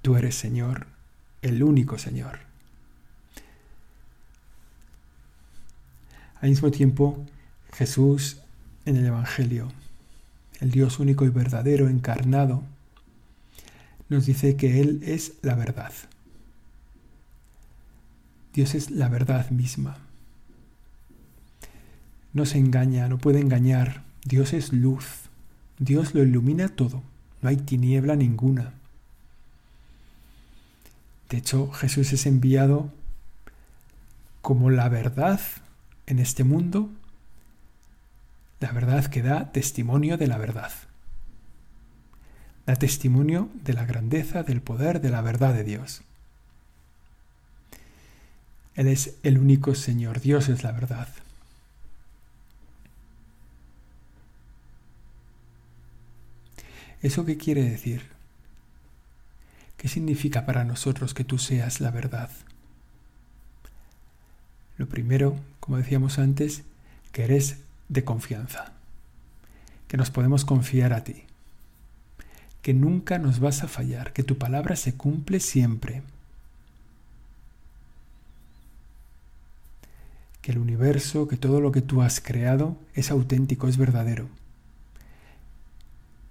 tú 0.02 0.16
eres 0.16 0.36
Señor, 0.36 0.86
el 1.42 1.62
único 1.62 1.98
Señor. 1.98 2.38
Al 6.40 6.50
mismo 6.50 6.70
tiempo, 6.70 7.24
Jesús 7.72 8.42
en 8.84 8.96
el 8.96 9.06
Evangelio, 9.06 9.72
el 10.60 10.70
Dios 10.70 10.98
único 10.98 11.24
y 11.24 11.28
verdadero, 11.28 11.88
encarnado, 11.88 12.62
nos 14.08 14.26
dice 14.26 14.56
que 14.56 14.80
Él 14.80 15.02
es 15.04 15.34
la 15.42 15.54
verdad. 15.54 15.92
Dios 18.52 18.74
es 18.74 18.90
la 18.90 19.08
verdad 19.08 19.50
misma. 19.50 19.98
No 22.32 22.46
se 22.46 22.58
engaña, 22.58 23.08
no 23.08 23.18
puede 23.18 23.40
engañar. 23.40 24.04
Dios 24.24 24.52
es 24.52 24.72
luz. 24.72 25.04
Dios 25.78 26.14
lo 26.14 26.22
ilumina 26.22 26.68
todo. 26.68 27.02
No 27.42 27.48
hay 27.48 27.56
tiniebla 27.56 28.16
ninguna. 28.16 28.72
De 31.28 31.38
hecho, 31.38 31.70
Jesús 31.72 32.12
es 32.12 32.24
enviado 32.26 32.90
como 34.40 34.70
la 34.70 34.88
verdad 34.88 35.40
en 36.06 36.18
este 36.18 36.44
mundo, 36.44 36.90
la 38.60 38.72
verdad 38.72 39.06
que 39.06 39.22
da 39.22 39.52
testimonio 39.52 40.16
de 40.16 40.26
la 40.26 40.38
verdad. 40.38 40.72
Da 42.64 42.76
testimonio 42.76 43.50
de 43.64 43.74
la 43.74 43.84
grandeza, 43.84 44.42
del 44.42 44.60
poder, 44.60 45.00
de 45.00 45.10
la 45.10 45.20
verdad 45.20 45.54
de 45.54 45.64
Dios. 45.64 46.02
Él 48.74 48.88
es 48.88 49.14
el 49.22 49.38
único 49.38 49.74
Señor, 49.74 50.20
Dios 50.20 50.48
es 50.48 50.62
la 50.62 50.72
verdad. 50.72 51.08
¿Eso 57.02 57.24
qué 57.24 57.36
quiere 57.36 57.62
decir? 57.62 58.02
¿Qué 59.76 59.88
significa 59.88 60.46
para 60.46 60.64
nosotros 60.64 61.14
que 61.14 61.24
tú 61.24 61.38
seas 61.38 61.80
la 61.80 61.90
verdad? 61.90 62.30
Lo 64.76 64.88
primero, 64.88 65.36
como 65.60 65.78
decíamos 65.78 66.18
antes, 66.18 66.62
que 67.12 67.24
eres 67.24 67.58
de 67.88 68.04
confianza, 68.04 68.72
que 69.88 69.96
nos 69.96 70.10
podemos 70.10 70.44
confiar 70.44 70.92
a 70.92 71.04
ti, 71.04 71.24
que 72.62 72.74
nunca 72.74 73.18
nos 73.18 73.40
vas 73.40 73.62
a 73.62 73.68
fallar, 73.68 74.12
que 74.12 74.22
tu 74.22 74.38
palabra 74.38 74.76
se 74.76 74.94
cumple 74.94 75.40
siempre 75.40 76.02
que 80.46 80.52
el 80.52 80.58
universo, 80.58 81.26
que 81.26 81.36
todo 81.36 81.60
lo 81.60 81.72
que 81.72 81.82
tú 81.82 82.02
has 82.02 82.20
creado 82.20 82.78
es 82.94 83.10
auténtico, 83.10 83.66
es 83.66 83.78
verdadero. 83.78 84.28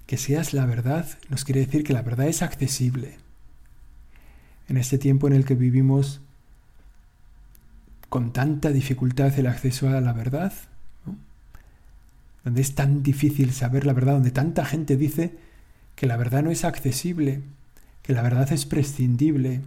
Que 0.07 0.15
seas 0.15 0.53
la 0.53 0.65
verdad 0.65 1.05
nos 1.27 1.43
quiere 1.43 1.59
decir 1.59 1.83
que 1.83 1.91
la 1.91 2.01
verdad 2.01 2.25
es 2.29 2.41
accesible. 2.41 3.17
En 4.69 4.77
este 4.77 4.97
tiempo 4.97 5.27
en 5.27 5.33
el 5.33 5.43
que 5.43 5.55
vivimos 5.55 6.21
con 8.15 8.31
tanta 8.31 8.69
dificultad 8.69 9.37
el 9.37 9.45
acceso 9.45 9.89
a 9.89 9.99
la 9.99 10.13
verdad, 10.13 10.53
donde 12.45 12.61
es 12.61 12.73
tan 12.73 13.03
difícil 13.03 13.51
saber 13.51 13.85
la 13.85 13.91
verdad, 13.91 14.13
donde 14.13 14.31
tanta 14.31 14.63
gente 14.63 14.95
dice 14.95 15.35
que 15.95 16.05
la 16.05 16.15
verdad 16.15 16.41
no 16.41 16.49
es 16.49 16.63
accesible, 16.63 17.41
que 18.03 18.13
la 18.13 18.21
verdad 18.21 18.49
es 18.53 18.65
prescindible, 18.65 19.59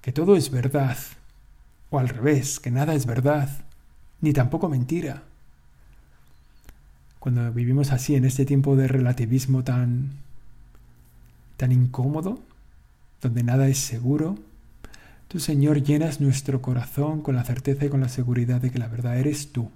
que 0.00 0.12
todo 0.12 0.34
es 0.34 0.50
verdad, 0.50 0.96
o 1.90 1.98
al 1.98 2.08
revés, 2.08 2.58
que 2.58 2.70
nada 2.70 2.94
es 2.94 3.04
verdad, 3.04 3.50
ni 4.22 4.32
tampoco 4.32 4.70
mentira. 4.70 5.22
Cuando 7.18 7.52
vivimos 7.52 7.92
así 7.92 8.14
en 8.14 8.24
este 8.24 8.46
tiempo 8.46 8.76
de 8.76 8.88
relativismo 8.88 9.62
tan 9.62 10.12
tan 11.58 11.70
incómodo, 11.70 12.40
donde 13.20 13.42
nada 13.42 13.68
es 13.68 13.76
seguro, 13.76 14.38
tú 15.32 15.40
Señor 15.40 15.82
llenas 15.82 16.20
nuestro 16.20 16.60
corazón 16.60 17.22
con 17.22 17.34
la 17.34 17.42
certeza 17.42 17.86
y 17.86 17.88
con 17.88 18.02
la 18.02 18.10
seguridad 18.10 18.60
de 18.60 18.70
que 18.70 18.78
la 18.78 18.86
verdad 18.86 19.16
eres 19.16 19.50
tú. 19.50 19.70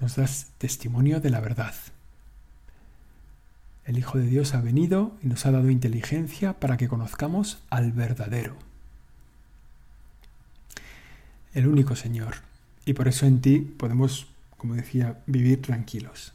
Nos 0.00 0.16
das 0.16 0.48
testimonio 0.58 1.20
de 1.20 1.30
la 1.30 1.38
verdad. 1.38 1.72
El 3.84 3.96
Hijo 3.96 4.18
de 4.18 4.26
Dios 4.26 4.54
ha 4.54 4.60
venido 4.60 5.16
y 5.22 5.28
nos 5.28 5.46
ha 5.46 5.52
dado 5.52 5.70
inteligencia 5.70 6.54
para 6.54 6.76
que 6.76 6.88
conozcamos 6.88 7.62
al 7.70 7.92
verdadero, 7.92 8.56
el 11.54 11.68
único 11.68 11.94
Señor. 11.94 12.38
Y 12.84 12.94
por 12.94 13.06
eso 13.06 13.24
en 13.24 13.40
ti 13.40 13.60
podemos, 13.60 14.26
como 14.56 14.74
decía, 14.74 15.22
vivir 15.28 15.62
tranquilos. 15.62 16.32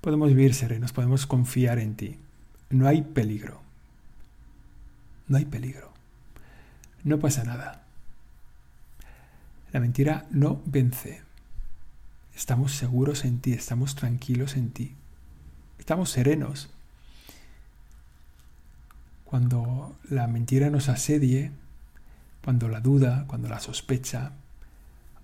Podemos 0.00 0.28
vivir 0.30 0.54
serenos, 0.54 0.94
podemos 0.94 1.26
confiar 1.26 1.78
en 1.78 1.94
ti. 1.94 2.16
No 2.70 2.88
hay 2.88 3.02
peligro. 3.02 3.65
No 5.28 5.36
hay 5.36 5.44
peligro. 5.44 5.92
No 7.04 7.18
pasa 7.18 7.44
nada. 7.44 7.82
La 9.72 9.80
mentira 9.80 10.26
no 10.30 10.62
vence. 10.64 11.22
Estamos 12.34 12.72
seguros 12.72 13.24
en 13.24 13.40
ti, 13.40 13.52
estamos 13.52 13.94
tranquilos 13.94 14.56
en 14.56 14.70
ti. 14.70 14.94
Estamos 15.78 16.10
serenos. 16.10 16.70
Cuando 19.24 19.96
la 20.08 20.26
mentira 20.26 20.70
nos 20.70 20.88
asedie, 20.88 21.50
cuando 22.44 22.68
la 22.68 22.80
duda, 22.80 23.24
cuando 23.26 23.48
la 23.48 23.58
sospecha, 23.58 24.32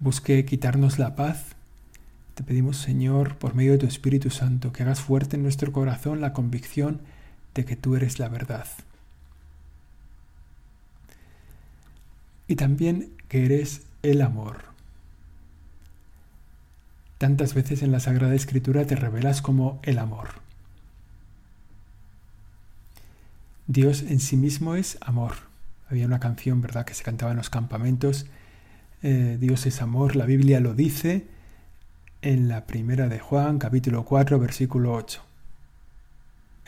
busque 0.00 0.44
quitarnos 0.44 0.98
la 0.98 1.14
paz, 1.14 1.54
te 2.34 2.42
pedimos, 2.42 2.78
Señor, 2.78 3.36
por 3.36 3.54
medio 3.54 3.72
de 3.72 3.78
tu 3.78 3.86
Espíritu 3.86 4.30
Santo, 4.30 4.72
que 4.72 4.82
hagas 4.82 5.00
fuerte 5.00 5.36
en 5.36 5.42
nuestro 5.42 5.70
corazón 5.70 6.20
la 6.20 6.32
convicción 6.32 7.00
de 7.54 7.64
que 7.64 7.76
tú 7.76 7.94
eres 7.94 8.18
la 8.18 8.28
verdad. 8.28 8.66
Y 12.48 12.56
también 12.56 13.12
que 13.28 13.44
eres 13.44 13.82
el 14.02 14.20
amor. 14.22 14.72
Tantas 17.18 17.54
veces 17.54 17.82
en 17.82 17.92
la 17.92 18.00
Sagrada 18.00 18.34
Escritura 18.34 18.84
te 18.84 18.96
revelas 18.96 19.42
como 19.42 19.80
el 19.84 19.98
amor. 19.98 20.28
Dios 23.68 24.02
en 24.02 24.20
sí 24.20 24.36
mismo 24.36 24.74
es 24.74 24.98
amor. 25.00 25.34
Había 25.88 26.06
una 26.06 26.20
canción, 26.20 26.60
¿verdad?, 26.60 26.84
que 26.84 26.94
se 26.94 27.04
cantaba 27.04 27.30
en 27.30 27.36
los 27.36 27.48
campamentos. 27.48 28.26
Eh, 29.02 29.36
Dios 29.40 29.66
es 29.66 29.80
amor, 29.82 30.16
la 30.16 30.26
Biblia 30.26 30.60
lo 30.60 30.74
dice 30.74 31.26
en 32.22 32.48
la 32.48 32.66
primera 32.66 33.08
de 33.08 33.18
Juan, 33.18 33.58
capítulo 33.58 34.04
4, 34.04 34.38
versículo 34.38 34.92
8. 34.92 35.22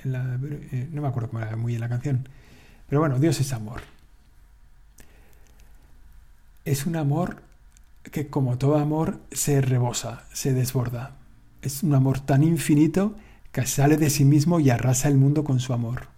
Eh, 0.05 0.89
no 0.93 1.03
me 1.03 1.09
acuerdo 1.09 1.31
cómo 1.31 1.43
era 1.43 1.57
muy 1.57 1.73
bien 1.73 1.81
la 1.81 1.89
canción. 1.89 2.29
Pero 2.89 3.01
bueno, 3.01 3.19
Dios 3.19 3.41
es 3.41 3.53
amor. 3.53 3.83
Es 6.65 6.87
un 6.87 6.97
amor 6.97 7.43
que 8.11 8.29
como 8.29 8.59
todo 8.59 8.77
amor 8.77 9.21
se 9.31 9.61
rebosa, 9.61 10.25
se 10.33 10.53
desborda. 10.53 11.17
Es 11.63 11.83
un 11.83 11.95
amor 11.95 12.21
tan 12.21 12.43
infinito 12.43 13.17
que 13.53 13.67
sale 13.67 13.97
de 13.97 14.11
sí 14.11 14.25
mismo 14.25 14.61
y 14.61 14.71
arrasa 14.71 15.09
el 15.09 15.17
mundo 15.17 15.45
con 15.45 15.61
su 15.61 15.73
amor. 15.73 16.09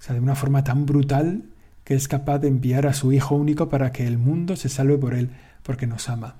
O 0.00 0.02
sea, 0.02 0.14
de 0.14 0.20
una 0.20 0.34
forma 0.34 0.64
tan 0.64 0.86
brutal 0.86 1.44
que 1.84 1.94
es 1.94 2.08
capaz 2.08 2.38
de 2.38 2.48
enviar 2.48 2.86
a 2.86 2.94
su 2.94 3.12
Hijo 3.12 3.34
único 3.34 3.68
para 3.68 3.92
que 3.92 4.06
el 4.06 4.18
mundo 4.18 4.56
se 4.56 4.68
salve 4.68 4.98
por 4.98 5.14
él, 5.14 5.30
porque 5.62 5.86
nos 5.86 6.08
ama. 6.08 6.36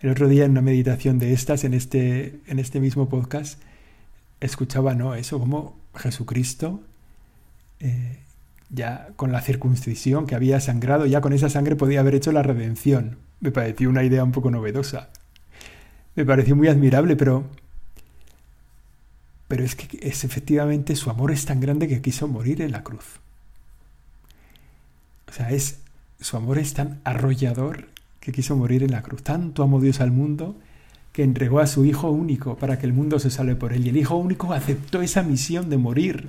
El 0.00 0.10
otro 0.10 0.28
día 0.28 0.44
en 0.44 0.52
una 0.52 0.60
meditación 0.60 1.18
de 1.18 1.32
estas, 1.32 1.64
en 1.64 1.74
este, 1.74 2.40
en 2.46 2.58
este 2.58 2.78
mismo 2.78 3.08
podcast, 3.08 3.60
escuchaba, 4.40 4.94
¿no? 4.94 5.14
Eso, 5.14 5.38
como 5.38 5.76
Jesucristo 5.94 6.80
eh, 7.80 8.20
ya 8.70 9.08
con 9.16 9.32
la 9.32 9.40
circuncisión 9.40 10.26
que 10.26 10.34
había 10.34 10.60
sangrado, 10.60 11.06
ya 11.06 11.20
con 11.20 11.32
esa 11.32 11.48
sangre 11.48 11.76
podía 11.76 12.00
haber 12.00 12.14
hecho 12.14 12.32
la 12.32 12.42
redención. 12.42 13.18
Me 13.40 13.50
pareció 13.50 13.88
una 13.88 14.04
idea 14.04 14.24
un 14.24 14.32
poco 14.32 14.50
novedosa. 14.50 15.10
Me 16.14 16.24
pareció 16.24 16.56
muy 16.56 16.68
admirable, 16.68 17.16
pero 17.16 17.44
pero 19.46 19.64
es 19.64 19.74
que 19.74 19.98
es 20.06 20.24
efectivamente 20.24 20.94
su 20.94 21.08
amor 21.08 21.32
es 21.32 21.46
tan 21.46 21.58
grande 21.58 21.88
que 21.88 22.02
quiso 22.02 22.28
morir 22.28 22.60
en 22.60 22.72
la 22.72 22.84
cruz. 22.84 23.20
O 25.26 25.32
sea, 25.32 25.50
es 25.50 25.80
su 26.20 26.36
amor 26.36 26.58
es 26.58 26.74
tan 26.74 27.00
arrollador 27.04 27.88
que 28.20 28.32
quiso 28.32 28.56
morir 28.56 28.82
en 28.82 28.90
la 28.90 29.02
cruz. 29.02 29.22
Tanto 29.22 29.62
amó 29.62 29.80
Dios 29.80 30.00
al 30.00 30.10
mundo 30.10 30.56
que 31.12 31.22
entregó 31.22 31.60
a 31.60 31.66
su 31.66 31.84
Hijo 31.84 32.10
único 32.10 32.56
para 32.56 32.78
que 32.78 32.86
el 32.86 32.92
mundo 32.92 33.18
se 33.18 33.30
salve 33.30 33.56
por 33.56 33.72
él. 33.72 33.86
Y 33.86 33.88
el 33.88 33.96
Hijo 33.96 34.16
único 34.16 34.52
aceptó 34.52 35.00
esa 35.00 35.22
misión 35.22 35.70
de 35.70 35.78
morir 35.78 36.28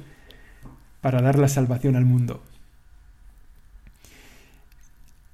para 1.01 1.21
dar 1.21 1.39
la 1.39 1.47
salvación 1.47 1.95
al 1.95 2.05
mundo. 2.05 2.43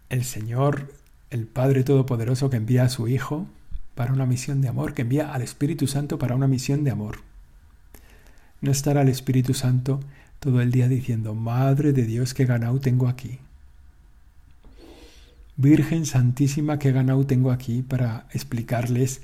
El 0.09 0.23
Señor, 0.23 0.93
el 1.29 1.47
Padre 1.47 1.83
Todopoderoso 1.83 2.49
que 2.49 2.57
envía 2.57 2.83
a 2.83 2.89
su 2.89 3.07
Hijo 3.07 3.47
para 3.95 4.13
una 4.13 4.25
misión 4.25 4.61
de 4.61 4.67
amor, 4.67 4.93
que 4.93 5.01
envía 5.01 5.33
al 5.33 5.41
Espíritu 5.41 5.87
Santo 5.87 6.19
para 6.19 6.35
una 6.35 6.47
misión 6.47 6.83
de 6.83 6.91
amor. 6.91 7.19
No 8.61 8.71
estará 8.71 9.01
el 9.01 9.09
Espíritu 9.09 9.53
Santo 9.53 9.99
todo 10.39 10.61
el 10.61 10.71
día 10.71 10.87
diciendo, 10.87 11.33
Madre 11.33 11.93
de 11.93 12.03
Dios, 12.05 12.33
qué 12.33 12.45
ganado 12.45 12.79
tengo 12.79 13.07
aquí. 13.07 13.39
Virgen 15.57 16.05
Santísima, 16.05 16.77
qué 16.79 16.91
ganado 16.91 17.25
tengo 17.25 17.51
aquí 17.51 17.81
para 17.81 18.27
explicarles 18.31 19.21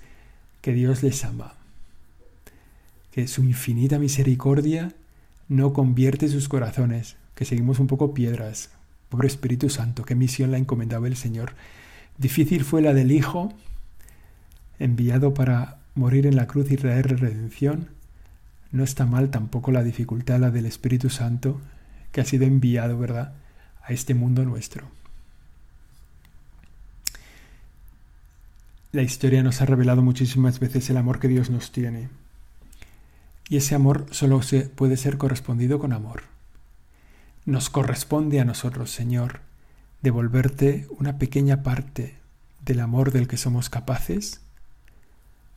que 0.61 0.73
Dios 0.73 1.03
les 1.03 1.25
ama, 1.25 1.53
que 3.11 3.27
su 3.27 3.43
infinita 3.43 3.99
misericordia 3.99 4.93
no 5.51 5.73
convierte 5.73 6.29
sus 6.29 6.47
corazones, 6.47 7.17
que 7.35 7.43
seguimos 7.43 7.79
un 7.79 7.87
poco 7.87 8.13
piedras. 8.13 8.69
Pobre 9.09 9.27
Espíritu 9.27 9.69
Santo, 9.69 10.05
qué 10.05 10.15
misión 10.15 10.49
la 10.49 10.57
encomendaba 10.57 11.07
el 11.07 11.17
Señor. 11.17 11.55
Difícil 12.17 12.63
fue 12.63 12.81
la 12.81 12.93
del 12.93 13.11
Hijo, 13.11 13.51
enviado 14.79 15.33
para 15.33 15.79
morir 15.93 16.25
en 16.25 16.37
la 16.37 16.47
cruz 16.47 16.71
y 16.71 16.77
traer 16.77 17.19
redención. 17.19 17.89
No 18.71 18.85
está 18.85 19.05
mal 19.05 19.29
tampoco 19.29 19.73
la 19.73 19.83
dificultad, 19.83 20.39
la 20.39 20.51
del 20.51 20.65
Espíritu 20.65 21.09
Santo, 21.09 21.59
que 22.13 22.21
ha 22.21 22.25
sido 22.25 22.45
enviado, 22.45 22.97
¿verdad?, 22.97 23.33
a 23.83 23.91
este 23.91 24.13
mundo 24.13 24.45
nuestro. 24.45 24.87
La 28.93 29.01
historia 29.01 29.43
nos 29.43 29.59
ha 29.59 29.65
revelado 29.65 30.01
muchísimas 30.01 30.61
veces 30.61 30.89
el 30.89 30.95
amor 30.95 31.19
que 31.19 31.27
Dios 31.27 31.49
nos 31.49 31.73
tiene. 31.73 32.20
Y 33.51 33.57
ese 33.57 33.75
amor 33.75 34.05
solo 34.11 34.41
se 34.43 34.61
puede 34.61 34.95
ser 34.95 35.17
correspondido 35.17 35.77
con 35.77 35.91
amor. 35.91 36.23
Nos 37.43 37.69
corresponde 37.69 38.39
a 38.39 38.45
nosotros, 38.45 38.91
Señor, 38.91 39.41
devolverte 40.01 40.87
una 40.97 41.17
pequeña 41.17 41.61
parte 41.61 42.15
del 42.63 42.79
amor 42.79 43.11
del 43.11 43.27
que 43.27 43.35
somos 43.35 43.69
capaces, 43.69 44.39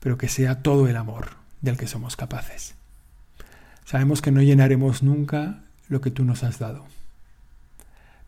pero 0.01 0.19
que 0.19 0.27
sea 0.27 0.61
todo 0.61 0.89
el 0.89 0.97
amor 0.97 1.37
del 1.61 1.77
que 1.77 1.87
somos 1.87 2.17
capaces. 2.17 2.75
Sabemos 3.85 4.23
que 4.23 4.33
no 4.33 4.43
llenaremos 4.43 5.05
nunca 5.05 5.63
lo 5.89 6.01
que 6.01 6.11
tú 6.11 6.25
nos 6.25 6.43
has 6.43 6.59
dado, 6.59 6.87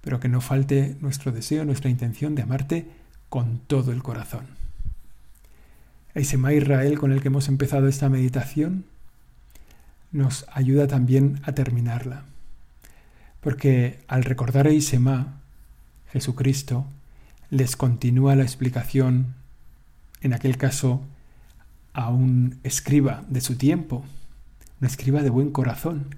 pero 0.00 0.20
que 0.20 0.28
no 0.28 0.40
falte 0.40 0.96
nuestro 1.00 1.32
deseo, 1.32 1.64
nuestra 1.64 1.90
intención 1.90 2.36
de 2.36 2.42
amarte 2.42 2.88
con 3.28 3.58
todo 3.58 3.90
el 3.90 4.04
corazón. 4.04 4.46
Ese 6.14 6.36
Israel 6.36 7.00
con 7.00 7.10
el 7.10 7.20
que 7.20 7.28
hemos 7.28 7.48
empezado 7.48 7.88
esta 7.88 8.08
meditación 8.08 8.84
nos 10.16 10.46
ayuda 10.52 10.86
también 10.86 11.40
a 11.44 11.52
terminarla. 11.52 12.24
Porque 13.40 14.00
al 14.08 14.24
recordar 14.24 14.66
a 14.66 14.72
Isema, 14.72 15.40
Jesucristo, 16.10 16.86
les 17.50 17.76
continúa 17.76 18.34
la 18.34 18.42
explicación, 18.42 19.34
en 20.22 20.32
aquel 20.32 20.56
caso, 20.56 21.02
a 21.92 22.10
un 22.10 22.58
escriba 22.64 23.24
de 23.28 23.40
su 23.40 23.56
tiempo, 23.56 24.04
un 24.80 24.86
escriba 24.86 25.22
de 25.22 25.30
buen 25.30 25.50
corazón, 25.50 26.16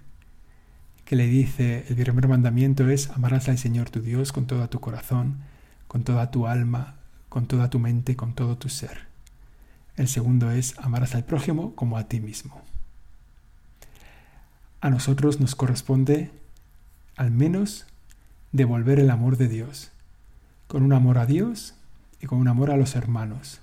que 1.04 1.16
le 1.16 1.26
dice, 1.26 1.84
el 1.88 1.96
primer 1.96 2.28
mandamiento 2.28 2.88
es, 2.88 3.10
amarás 3.10 3.48
al 3.48 3.58
Señor 3.58 3.90
tu 3.90 4.00
Dios 4.00 4.32
con 4.32 4.46
todo 4.46 4.68
tu 4.68 4.80
corazón, 4.80 5.38
con 5.86 6.04
toda 6.04 6.30
tu 6.30 6.46
alma, 6.46 6.96
con 7.28 7.46
toda 7.46 7.70
tu 7.70 7.78
mente, 7.78 8.16
con 8.16 8.34
todo 8.34 8.56
tu 8.56 8.68
ser. 8.68 9.08
El 9.96 10.08
segundo 10.08 10.50
es, 10.50 10.78
amarás 10.78 11.14
al 11.14 11.24
prójimo 11.24 11.74
como 11.74 11.98
a 11.98 12.08
ti 12.08 12.20
mismo 12.20 12.62
a 14.80 14.90
nosotros 14.90 15.40
nos 15.40 15.54
corresponde 15.54 16.30
al 17.16 17.30
menos 17.30 17.86
devolver 18.52 19.00
el 19.00 19.10
amor 19.10 19.36
de 19.36 19.48
Dios, 19.48 19.90
con 20.68 20.82
un 20.82 20.92
amor 20.92 21.18
a 21.18 21.26
Dios 21.26 21.74
y 22.20 22.26
con 22.26 22.38
un 22.38 22.48
amor 22.48 22.70
a 22.70 22.76
los 22.76 22.94
hermanos. 22.94 23.60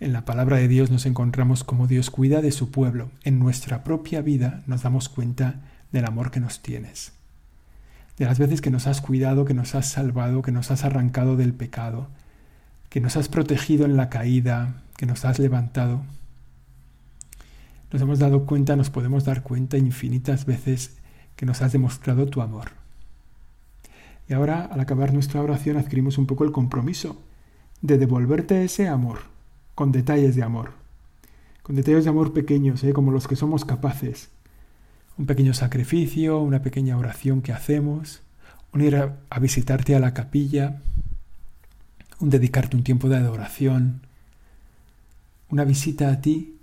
En 0.00 0.12
la 0.12 0.24
palabra 0.24 0.58
de 0.58 0.68
Dios 0.68 0.90
nos 0.90 1.06
encontramos 1.06 1.64
como 1.64 1.86
Dios 1.86 2.10
cuida 2.10 2.40
de 2.40 2.52
su 2.52 2.70
pueblo. 2.70 3.10
En 3.24 3.38
nuestra 3.38 3.82
propia 3.82 4.20
vida 4.20 4.62
nos 4.66 4.82
damos 4.82 5.08
cuenta 5.08 5.56
del 5.90 6.04
amor 6.04 6.30
que 6.30 6.40
nos 6.40 6.60
tienes. 6.60 7.12
De 8.16 8.26
las 8.26 8.38
veces 8.38 8.60
que 8.60 8.70
nos 8.70 8.86
has 8.86 9.00
cuidado, 9.00 9.44
que 9.44 9.54
nos 9.54 9.74
has 9.74 9.88
salvado, 9.88 10.42
que 10.42 10.52
nos 10.52 10.70
has 10.70 10.84
arrancado 10.84 11.36
del 11.36 11.52
pecado, 11.52 12.08
que 12.90 13.00
nos 13.00 13.16
has 13.16 13.28
protegido 13.28 13.86
en 13.86 13.96
la 13.96 14.08
caída, 14.08 14.82
que 14.96 15.06
nos 15.06 15.24
has 15.24 15.38
levantado 15.38 16.02
nos 17.92 18.02
hemos 18.02 18.18
dado 18.18 18.44
cuenta, 18.44 18.76
nos 18.76 18.90
podemos 18.90 19.24
dar 19.24 19.42
cuenta 19.42 19.78
infinitas 19.78 20.44
veces 20.44 20.98
que 21.36 21.46
nos 21.46 21.62
has 21.62 21.72
demostrado 21.72 22.26
tu 22.26 22.42
amor. 22.42 22.72
Y 24.28 24.34
ahora, 24.34 24.66
al 24.66 24.80
acabar 24.80 25.14
nuestra 25.14 25.40
oración, 25.40 25.78
adquirimos 25.78 26.18
un 26.18 26.26
poco 26.26 26.44
el 26.44 26.52
compromiso 26.52 27.16
de 27.80 27.96
devolverte 27.96 28.64
ese 28.64 28.88
amor, 28.88 29.20
con 29.74 29.92
detalles 29.92 30.34
de 30.36 30.42
amor. 30.42 30.72
con 31.62 31.76
detalles 31.76 32.04
de 32.04 32.10
amor 32.10 32.32
pequeños, 32.32 32.82
¿eh? 32.82 32.94
como 32.94 33.12
los 33.12 33.28
que 33.28 33.36
somos 33.36 33.66
capaces. 33.66 34.30
Un 35.18 35.26
pequeño 35.26 35.52
sacrificio, 35.52 36.40
una 36.40 36.62
pequeña 36.62 36.96
oración 36.96 37.42
que 37.42 37.52
hacemos, 37.52 38.22
un 38.72 38.80
ir 38.80 38.96
a, 38.96 39.38
visitarte 39.38 39.94
a 39.94 40.00
la 40.00 40.14
capilla, 40.14 40.80
un 42.20 42.30
dedicarte 42.30 42.76
un 42.76 42.84
tiempo 42.84 43.10
de 43.10 43.16
adoración, 43.18 44.00
una 45.50 45.64
visita 45.64 46.10
a 46.10 46.20
ti 46.22 46.57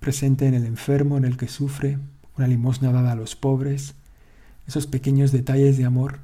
presente 0.00 0.46
en 0.46 0.54
el 0.54 0.66
enfermo, 0.66 1.16
en 1.16 1.24
el 1.24 1.36
que 1.36 1.48
sufre, 1.48 1.98
una 2.36 2.48
limosna 2.48 2.90
dada 2.90 3.12
a 3.12 3.16
los 3.16 3.36
pobres. 3.36 3.94
Esos 4.66 4.86
pequeños 4.86 5.30
detalles 5.30 5.76
de 5.76 5.84
amor 5.84 6.20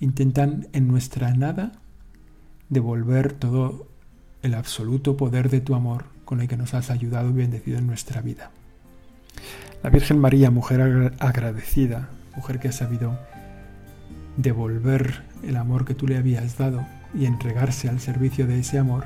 intentan 0.00 0.68
en 0.72 0.88
nuestra 0.88 1.32
nada 1.34 1.72
devolver 2.68 3.32
todo 3.32 3.86
el 4.42 4.54
absoluto 4.54 5.16
poder 5.16 5.50
de 5.50 5.60
tu 5.60 5.74
amor 5.74 6.06
con 6.24 6.40
el 6.40 6.48
que 6.48 6.56
nos 6.56 6.74
has 6.74 6.90
ayudado 6.90 7.30
y 7.30 7.34
bendecido 7.34 7.78
en 7.78 7.86
nuestra 7.86 8.20
vida. 8.20 8.50
La 9.82 9.90
Virgen 9.90 10.18
María, 10.18 10.50
mujer 10.50 11.14
agradecida, 11.18 12.08
mujer 12.36 12.58
que 12.58 12.68
ha 12.68 12.72
sabido 12.72 13.18
devolver 14.36 15.22
el 15.42 15.56
amor 15.56 15.84
que 15.84 15.94
tú 15.94 16.06
le 16.06 16.16
habías 16.16 16.56
dado 16.56 16.86
y 17.14 17.26
entregarse 17.26 17.88
al 17.88 18.00
servicio 18.00 18.46
de 18.46 18.60
ese 18.60 18.78
amor, 18.78 19.04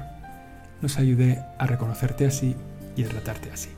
nos 0.80 0.98
ayude 0.98 1.42
a 1.58 1.66
reconocerte 1.66 2.26
así 2.26 2.54
y 2.96 3.04
a 3.04 3.08
tratarte 3.08 3.50
así. 3.50 3.77